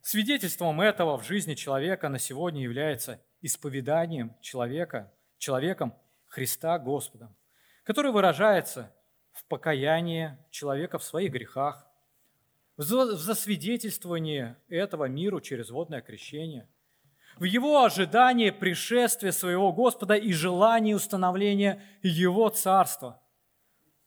свидетельством 0.00 0.80
этого 0.80 1.18
в 1.18 1.24
жизни 1.24 1.54
человека 1.54 2.08
на 2.08 2.20
сегодня 2.20 2.62
является 2.62 3.20
исповеданием 3.40 4.36
человека, 4.42 5.12
человеком 5.38 5.98
Христа 6.26 6.78
Господом, 6.78 7.36
который 7.82 8.12
выражается 8.12 8.94
в 9.38 9.44
покаянии 9.44 10.36
человека 10.50 10.98
в 10.98 11.04
своих 11.04 11.32
грехах, 11.32 11.86
в 12.76 12.82
засвидетельствовании 12.82 14.56
этого 14.68 15.04
миру 15.04 15.40
через 15.40 15.70
водное 15.70 16.00
крещение, 16.00 16.68
в 17.36 17.44
его 17.44 17.84
ожидании 17.84 18.50
пришествия 18.50 19.30
своего 19.30 19.72
Господа 19.72 20.14
и 20.14 20.32
желании 20.32 20.92
установления 20.92 21.80
Его 22.02 22.48
Царства. 22.48 23.22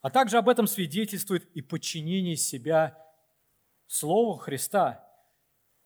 А 0.01 0.09
также 0.09 0.37
об 0.37 0.49
этом 0.49 0.67
свидетельствует 0.67 1.45
и 1.53 1.61
подчинение 1.61 2.35
себя 2.35 2.97
Слову 3.87 4.35
Христа 4.35 5.07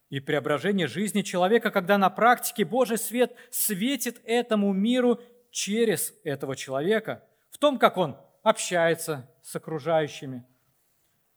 и 0.10 0.20
преображение 0.20 0.88
жизни 0.88 1.22
человека, 1.22 1.70
когда 1.70 2.00
на 2.00 2.10
практике 2.10 2.66
Божий 2.66 2.98
свет 2.98 3.36
светит 3.52 4.22
этому 4.26 4.74
миру 4.74 5.20
через 5.52 6.14
этого 6.24 6.56
человека, 6.56 7.24
в 7.52 7.60
том, 7.60 7.78
как 7.78 7.98
он 7.98 8.18
общается 8.42 9.30
с 9.46 9.56
окружающими, 9.56 10.44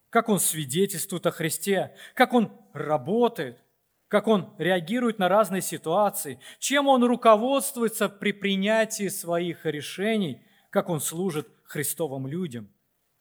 как 0.08 0.30
он 0.30 0.40
свидетельствует 0.40 1.26
о 1.26 1.30
Христе, 1.30 1.94
как 2.14 2.32
он 2.32 2.58
работает, 2.72 3.62
как 4.08 4.26
он 4.26 4.54
реагирует 4.56 5.18
на 5.18 5.28
разные 5.28 5.60
ситуации, 5.60 6.40
чем 6.58 6.88
он 6.88 7.04
руководствуется 7.04 8.08
при 8.08 8.32
принятии 8.32 9.08
своих 9.08 9.66
решений, 9.66 10.42
как 10.70 10.88
он 10.88 11.00
служит 11.00 11.46
Христовым 11.64 12.26
людям. 12.26 12.72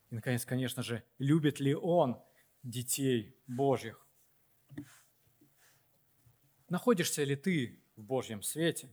И, 0.09 0.15
наконец, 0.15 0.45
конечно 0.45 0.81
же, 0.81 1.03
любит 1.19 1.59
ли 1.59 1.75
он 1.75 2.23
детей 2.63 3.35
Божьих. 3.45 4.07
Находишься 6.69 7.25
ли 7.25 7.35
ты 7.35 7.83
в 7.97 8.03
Божьем 8.03 8.41
свете? 8.41 8.89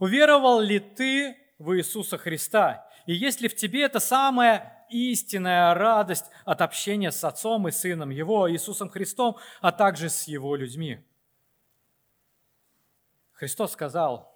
Уверовал 0.00 0.60
ли 0.60 0.80
ты 0.80 1.36
в 1.60 1.76
Иисуса 1.76 2.18
Христа? 2.18 2.90
И 3.06 3.14
есть 3.14 3.40
ли 3.40 3.46
в 3.46 3.54
тебе 3.54 3.82
эта 3.82 4.00
самая 4.00 4.77
истинная 4.90 5.74
радость 5.74 6.26
от 6.44 6.60
общения 6.60 7.10
с 7.10 7.22
Отцом 7.24 7.68
и 7.68 7.70
Сыном 7.70 8.10
Его, 8.10 8.50
Иисусом 8.50 8.88
Христом, 8.88 9.36
а 9.60 9.72
также 9.72 10.08
с 10.08 10.24
Его 10.24 10.56
людьми? 10.56 11.04
Христос 13.32 13.72
сказал 13.72 14.34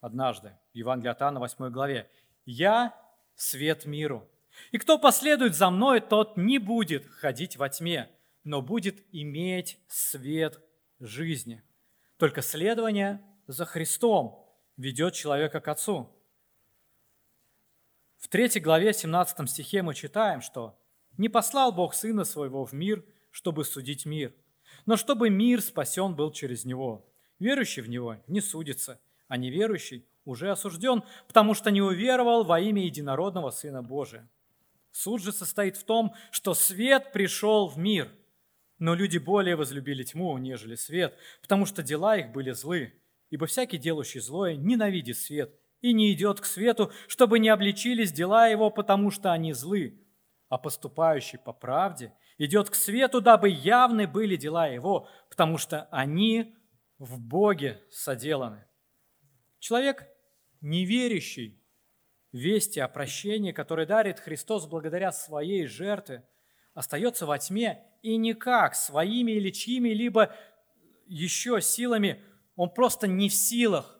однажды 0.00 0.56
в 0.72 0.76
Евангелии 0.76 1.10
от 1.10 1.22
Иоанна 1.22 1.40
8 1.40 1.70
главе, 1.70 2.10
«Я 2.44 2.94
свет 3.34 3.86
миру, 3.86 4.28
и 4.72 4.78
кто 4.78 4.98
последует 4.98 5.54
за 5.54 5.70
мной, 5.70 6.00
тот 6.00 6.36
не 6.36 6.58
будет 6.58 7.06
ходить 7.06 7.56
во 7.56 7.68
тьме, 7.68 8.10
но 8.44 8.62
будет 8.62 9.02
иметь 9.12 9.78
свет 9.88 10.60
жизни. 11.00 11.62
Только 12.16 12.42
следование 12.42 13.22
за 13.46 13.64
Христом 13.64 14.44
ведет 14.76 15.14
человека 15.14 15.60
к 15.60 15.68
Отцу. 15.68 16.10
В 18.26 18.28
3 18.28 18.58
главе 18.58 18.92
17 18.92 19.48
стихе 19.48 19.82
мы 19.82 19.94
читаем, 19.94 20.40
что 20.40 20.76
«Не 21.16 21.28
послал 21.28 21.70
Бог 21.70 21.94
Сына 21.94 22.24
Своего 22.24 22.64
в 22.64 22.72
мир, 22.72 23.04
чтобы 23.30 23.64
судить 23.64 24.04
мир, 24.04 24.34
но 24.84 24.96
чтобы 24.96 25.30
мир 25.30 25.60
спасен 25.62 26.16
был 26.16 26.32
через 26.32 26.64
Него. 26.64 27.08
Верующий 27.38 27.82
в 27.82 27.88
Него 27.88 28.16
не 28.26 28.40
судится, 28.40 28.98
а 29.28 29.36
неверующий 29.36 30.08
уже 30.24 30.50
осужден, 30.50 31.04
потому 31.28 31.54
что 31.54 31.70
не 31.70 31.80
уверовал 31.80 32.42
во 32.42 32.58
имя 32.58 32.84
единородного 32.84 33.50
Сына 33.50 33.84
Божия». 33.84 34.28
Суд 34.90 35.22
же 35.22 35.30
состоит 35.30 35.76
в 35.76 35.84
том, 35.84 36.12
что 36.32 36.52
свет 36.54 37.12
пришел 37.12 37.68
в 37.68 37.78
мир, 37.78 38.10
но 38.80 38.96
люди 38.96 39.18
более 39.18 39.54
возлюбили 39.54 40.02
тьму, 40.02 40.36
нежели 40.38 40.74
свет, 40.74 41.16
потому 41.42 41.64
что 41.64 41.80
дела 41.80 42.16
их 42.16 42.32
были 42.32 42.50
злы, 42.50 42.92
ибо 43.30 43.46
всякий 43.46 43.78
делающий 43.78 44.18
злое 44.18 44.56
ненавидит 44.56 45.16
свет 45.16 45.54
и 45.80 45.92
не 45.92 46.12
идет 46.12 46.40
к 46.40 46.44
свету, 46.44 46.92
чтобы 47.08 47.38
не 47.38 47.48
обличились 47.48 48.12
дела 48.12 48.48
его, 48.48 48.70
потому 48.70 49.10
что 49.10 49.32
они 49.32 49.52
злы. 49.52 50.02
А 50.48 50.58
поступающий 50.58 51.38
по 51.38 51.52
правде 51.52 52.12
идет 52.38 52.70
к 52.70 52.74
свету, 52.74 53.20
дабы 53.20 53.48
явны 53.48 54.06
были 54.06 54.36
дела 54.36 54.68
его, 54.68 55.08
потому 55.28 55.58
что 55.58 55.88
они 55.90 56.56
в 56.98 57.20
Боге 57.20 57.82
соделаны. 57.90 58.64
Человек, 59.58 60.06
неверящий 60.60 61.62
вести 62.32 62.80
о 62.80 62.88
прощении, 62.88 63.52
которое 63.52 63.86
дарит 63.86 64.20
Христос 64.20 64.66
благодаря 64.66 65.12
своей 65.12 65.66
жертве, 65.66 66.28
остается 66.74 67.26
во 67.26 67.38
тьме 67.38 67.82
и 68.02 68.16
никак 68.16 68.74
своими 68.74 69.32
или 69.32 69.50
чьими-либо 69.50 70.34
еще 71.06 71.60
силами 71.60 72.22
он 72.54 72.70
просто 72.70 73.06
не 73.06 73.28
в 73.28 73.34
силах 73.34 73.95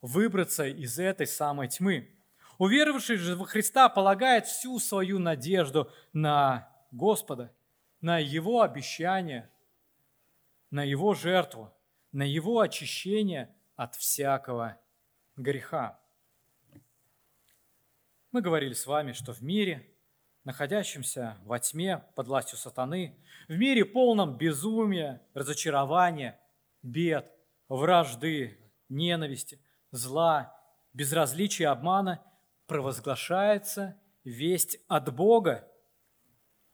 выбраться 0.00 0.66
из 0.66 0.98
этой 0.98 1.26
самой 1.26 1.68
тьмы. 1.68 2.14
Уверовавший 2.58 3.16
же 3.16 3.36
во 3.36 3.46
Христа 3.46 3.88
полагает 3.88 4.46
всю 4.46 4.78
свою 4.78 5.18
надежду 5.18 5.90
на 6.12 6.68
Господа, 6.90 7.52
на 8.00 8.18
Его 8.18 8.62
обещание, 8.62 9.50
на 10.70 10.84
Его 10.84 11.14
жертву, 11.14 11.72
на 12.12 12.22
Его 12.22 12.60
очищение 12.60 13.54
от 13.76 13.94
всякого 13.94 14.78
греха. 15.36 15.98
Мы 18.32 18.42
говорили 18.42 18.74
с 18.74 18.86
вами, 18.86 19.12
что 19.12 19.32
в 19.32 19.42
мире, 19.42 19.90
находящемся 20.44 21.36
во 21.44 21.58
тьме 21.58 22.04
под 22.14 22.28
властью 22.28 22.58
сатаны, 22.58 23.16
в 23.48 23.56
мире 23.56 23.84
полном 23.84 24.36
безумия, 24.36 25.20
разочарования, 25.34 26.38
бед, 26.82 27.34
вражды, 27.68 28.58
ненависти, 28.88 29.60
зла, 29.90 30.56
безразличия, 30.92 31.68
обмана, 31.68 32.22
провозглашается 32.66 34.00
весть 34.24 34.78
от 34.88 35.14
Бога 35.14 35.68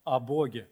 о 0.04 0.20
Боге, 0.20 0.70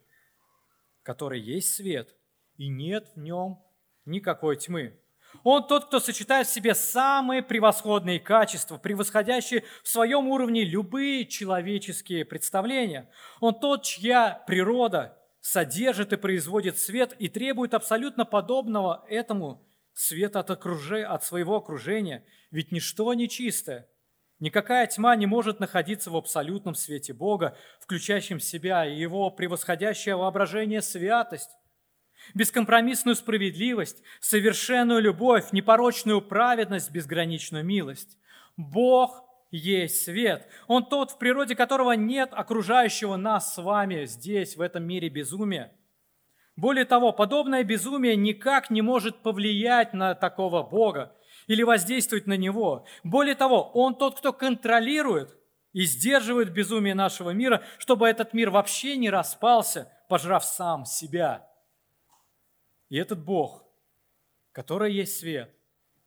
который 1.03 1.41
есть 1.41 1.75
свет, 1.75 2.15
и 2.57 2.69
нет 2.69 3.11
в 3.15 3.21
нем 3.21 3.63
никакой 4.05 4.57
тьмы. 4.57 4.99
Он 5.43 5.67
тот, 5.67 5.87
кто 5.87 5.99
сочетает 5.99 6.47
в 6.47 6.53
себе 6.53 6.75
самые 6.75 7.43
превосходные 7.43 8.21
качества, 8.21 8.79
превосходящие 8.79 9.65
в 9.83 9.89
своем 9.89 10.29
уровне 10.29 10.65
любые 10.65 11.27
человеческие 11.27 12.25
представления. 12.25 13.11
Он 13.41 13.59
тот, 13.59 13.83
чья 13.83 14.45
природа 14.47 15.19
содержит 15.41 16.13
и 16.13 16.17
производит 16.17 16.79
свет 16.79 17.17
и 17.19 17.29
требует 17.29 17.75
абсолютно 17.75 18.25
подобного 18.25 19.05
этому 19.09 19.67
света 19.95 20.41
от, 20.41 20.51
окружения, 20.51 21.07
от 21.07 21.25
своего 21.25 21.57
окружения. 21.57 22.27
Ведь 22.51 22.73
ничто 22.73 23.15
нечистое, 23.15 23.89
никакая 24.41 24.87
тьма 24.87 25.17
не 25.17 25.27
может 25.27 25.61
находиться 25.61 26.11
в 26.11 26.17
абсолютном 26.17 26.75
свете 26.75 27.13
Бога, 27.13 27.57
включающем 27.81 28.41
себя 28.41 28.85
и 28.87 28.95
его 28.95 29.31
превосходящее 29.31 30.17
воображение 30.17 30.83
святость 30.83 31.51
бескомпромиссную 32.33 33.17
справедливость, 33.17 34.03
совершенную 34.21 35.03
любовь, 35.03 35.53
непорочную 35.53 36.23
праведность, 36.23 36.91
безграничную 36.91 37.65
милость. 37.65 38.19
Бог 38.57 39.25
есть 39.51 40.05
свет. 40.05 40.49
Он 40.67 40.89
тот, 40.89 41.13
в 41.13 41.19
природе 41.19 41.55
которого 41.55 41.93
нет 41.93 42.31
окружающего 42.33 43.17
нас 43.17 43.55
с 43.55 43.63
вами 43.63 44.07
здесь, 44.07 44.57
в 44.57 44.61
этом 44.61 44.85
мире 44.85 45.09
безумия. 45.09 45.73
Более 46.57 46.85
того, 46.85 47.13
подобное 47.13 47.65
безумие 47.65 48.17
никак 48.17 48.71
не 48.71 48.81
может 48.81 49.23
повлиять 49.23 49.93
на 49.93 50.15
такого 50.15 50.63
Бога 50.63 51.17
или 51.47 51.63
воздействовать 51.63 52.27
на 52.27 52.37
Него. 52.37 52.87
Более 53.03 53.35
того, 53.35 53.71
Он 53.73 53.97
тот, 53.97 54.19
кто 54.19 54.33
контролирует 54.33 55.37
и 55.73 55.83
сдерживает 55.85 56.53
безумие 56.53 56.95
нашего 56.95 57.31
мира, 57.31 57.65
чтобы 57.79 58.09
этот 58.09 58.35
мир 58.35 58.51
вообще 58.51 58.97
не 58.97 59.11
распался, 59.11 59.93
пожрав 60.09 60.45
сам 60.45 60.85
себя. 60.85 61.49
И 62.89 62.97
этот 62.97 63.25
Бог, 63.25 63.65
который 64.53 64.93
есть 64.95 65.19
свет, 65.19 65.53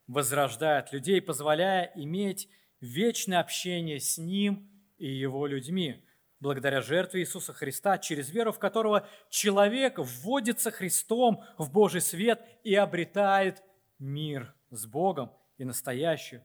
возрождает 0.08 0.94
людей, 0.94 1.22
позволяя 1.22 1.92
иметь 1.96 2.48
вечное 2.80 3.42
общение 3.42 4.00
с 4.00 4.18
Ним 4.18 4.70
и 4.98 5.08
Его 5.08 5.46
людьми, 5.46 6.07
благодаря 6.40 6.82
жертве 6.82 7.22
Иисуса 7.22 7.54
Христа, 7.54 7.98
через 7.98 8.30
веру 8.30 8.52
в 8.52 8.60
которого 8.60 9.08
человек 9.30 9.98
вводится 9.98 10.72
Христом 10.72 11.44
в 11.58 11.72
Божий 11.72 12.02
свет 12.02 12.42
и 12.64 12.76
обретает 12.76 13.64
мир 14.00 14.54
с 14.70 14.86
Богом 14.86 15.32
и 15.58 15.66
настоящую, 15.66 16.44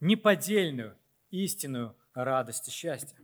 неподдельную, 0.00 0.96
истинную 1.30 1.96
радость 2.14 2.68
и 2.68 2.70
счастье. 2.70 3.18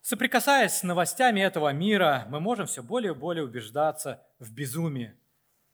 Соприкасаясь 0.00 0.74
с 0.74 0.82
новостями 0.84 1.40
этого 1.40 1.72
мира, 1.72 2.26
мы 2.28 2.38
можем 2.38 2.66
все 2.66 2.82
более 2.82 3.12
и 3.12 3.16
более 3.16 3.44
убеждаться 3.44 4.24
в 4.38 4.52
безумии, 4.52 5.16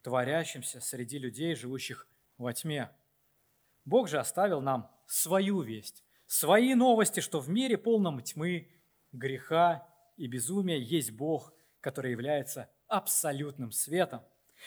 творящемся 0.01 0.81
среди 0.81 1.19
людей, 1.19 1.55
живущих 1.55 2.09
во 2.39 2.55
тьме. 2.55 2.91
Бог 3.85 4.09
же 4.09 4.19
оставил 4.19 4.63
нам 4.63 4.91
свою 5.07 5.61
весть, 5.61 6.03
свои 6.33 6.75
новости, 6.75 7.21
что 7.21 7.41
в 7.41 7.51
мире 7.51 7.77
полном 7.77 8.23
тьмы, 8.23 8.69
греха 9.13 9.87
и 10.17 10.27
безумия 10.27 10.79
есть 10.79 11.11
Бог, 11.11 11.53
который 11.81 12.13
является 12.13 12.71
абсолютным 12.89 13.71
светом. 13.71 14.23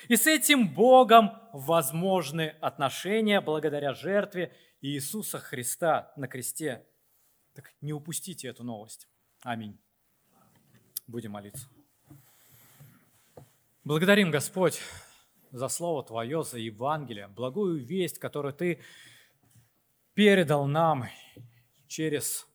И 0.07 0.15
с 0.15 0.27
этим 0.27 0.71
Богом 0.71 1.31
возможны 1.53 2.49
отношения 2.61 3.41
благодаря 3.41 3.93
жертве 3.93 4.55
Иисуса 4.81 5.39
Христа 5.39 6.13
на 6.17 6.27
кресте. 6.27 6.85
Так 7.55 7.73
не 7.81 7.93
упустите 7.93 8.47
эту 8.47 8.63
новость. 8.63 9.07
Аминь. 9.41 9.79
Будем 11.07 11.31
молиться. 11.31 11.67
Благодарим, 13.83 14.29
Господь, 14.29 14.79
за 15.49 15.67
Слово 15.69 16.03
Твое, 16.03 16.43
за 16.43 16.59
Евангелие, 16.59 17.27
благую 17.27 17.83
весть, 17.83 18.19
которую 18.19 18.53
Ты 18.53 18.81
передал 20.13 20.67
нам 20.67 21.05
через 21.87 22.47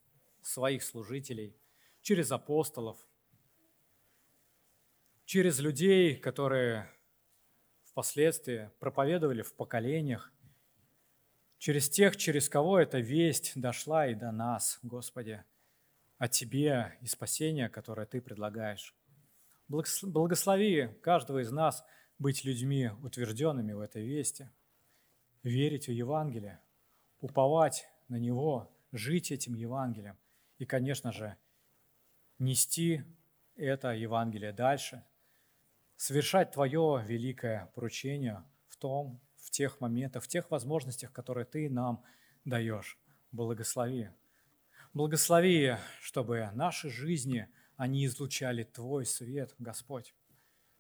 своих 0.43 0.83
служителей, 0.83 1.57
через 2.03 2.33
апостолов, 2.33 2.99
через 5.25 5.61
людей, 5.61 6.17
которые 6.17 6.91
впоследствии 7.85 8.71
проповедовали 8.79 9.43
в 9.43 9.55
поколениях, 9.55 10.33
через 11.59 11.89
тех, 11.89 12.17
через 12.17 12.49
кого 12.49 12.79
эта 12.79 12.99
весть 12.99 13.53
дошла 13.55 14.07
и 14.07 14.15
до 14.15 14.33
нас, 14.33 14.79
Господи– 14.83 15.45
о 16.21 16.29
Тебе 16.29 16.99
и 17.01 17.07
спасения, 17.07 17.71
которое 17.71 18.07
Ты 18.07 18.21
предлагаешь. 18.21 18.95
Благослови 19.69 20.89
каждого 21.03 21.39
из 21.39 21.51
нас 21.51 21.83
быть 22.19 22.45
людьми, 22.45 22.91
утвержденными 23.03 23.73
в 23.73 23.81
этой 23.81 24.05
вести, 24.05 24.51
верить 25.43 25.89
в 25.89 25.93
Евангелие, 25.93 26.61
уповать 27.21 27.89
на 28.09 28.17
него, 28.17 28.71
жить 28.93 29.31
этим 29.33 29.55
Евангелием 29.55 30.19
и, 30.59 30.67
конечно 30.67 31.13
же, 31.13 31.37
нести 32.39 33.05
это 33.57 33.93
Евангелие 33.93 34.53
дальше, 34.53 35.05
совершать 35.97 36.53
Твое 36.53 37.05
великое 37.07 37.67
поручение 37.75 38.43
в 38.69 38.77
том, 38.77 39.21
в 39.37 39.51
тех 39.51 39.81
моментах, 39.81 40.23
в 40.23 40.29
тех 40.29 40.51
возможностях, 40.51 41.13
которые 41.13 41.45
Ты 41.45 41.69
нам 41.69 42.03
даешь. 42.45 42.99
Благослови. 43.33 44.11
Благослови, 44.93 45.77
чтобы 46.01 46.51
наши 46.55 46.91
жизни, 46.91 47.49
они 47.77 48.07
излучали 48.07 48.65
Твой 48.65 49.07
свет, 49.07 49.55
Господь. 49.59 50.15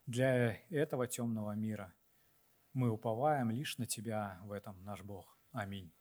Для 0.07 0.59
этого 0.71 1.07
темного 1.07 1.53
мира 1.53 1.95
мы 2.73 2.91
уповаем 2.91 3.51
лишь 3.51 3.79
на 3.79 3.87
Тебя 3.87 4.41
в 4.43 4.53
этом, 4.53 4.83
наш 4.85 5.03
Бог. 5.03 5.39
Аминь 5.53 5.93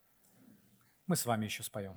мы 1.10 1.16
с 1.16 1.26
вами 1.26 1.46
еще 1.46 1.64
споем. 1.64 1.96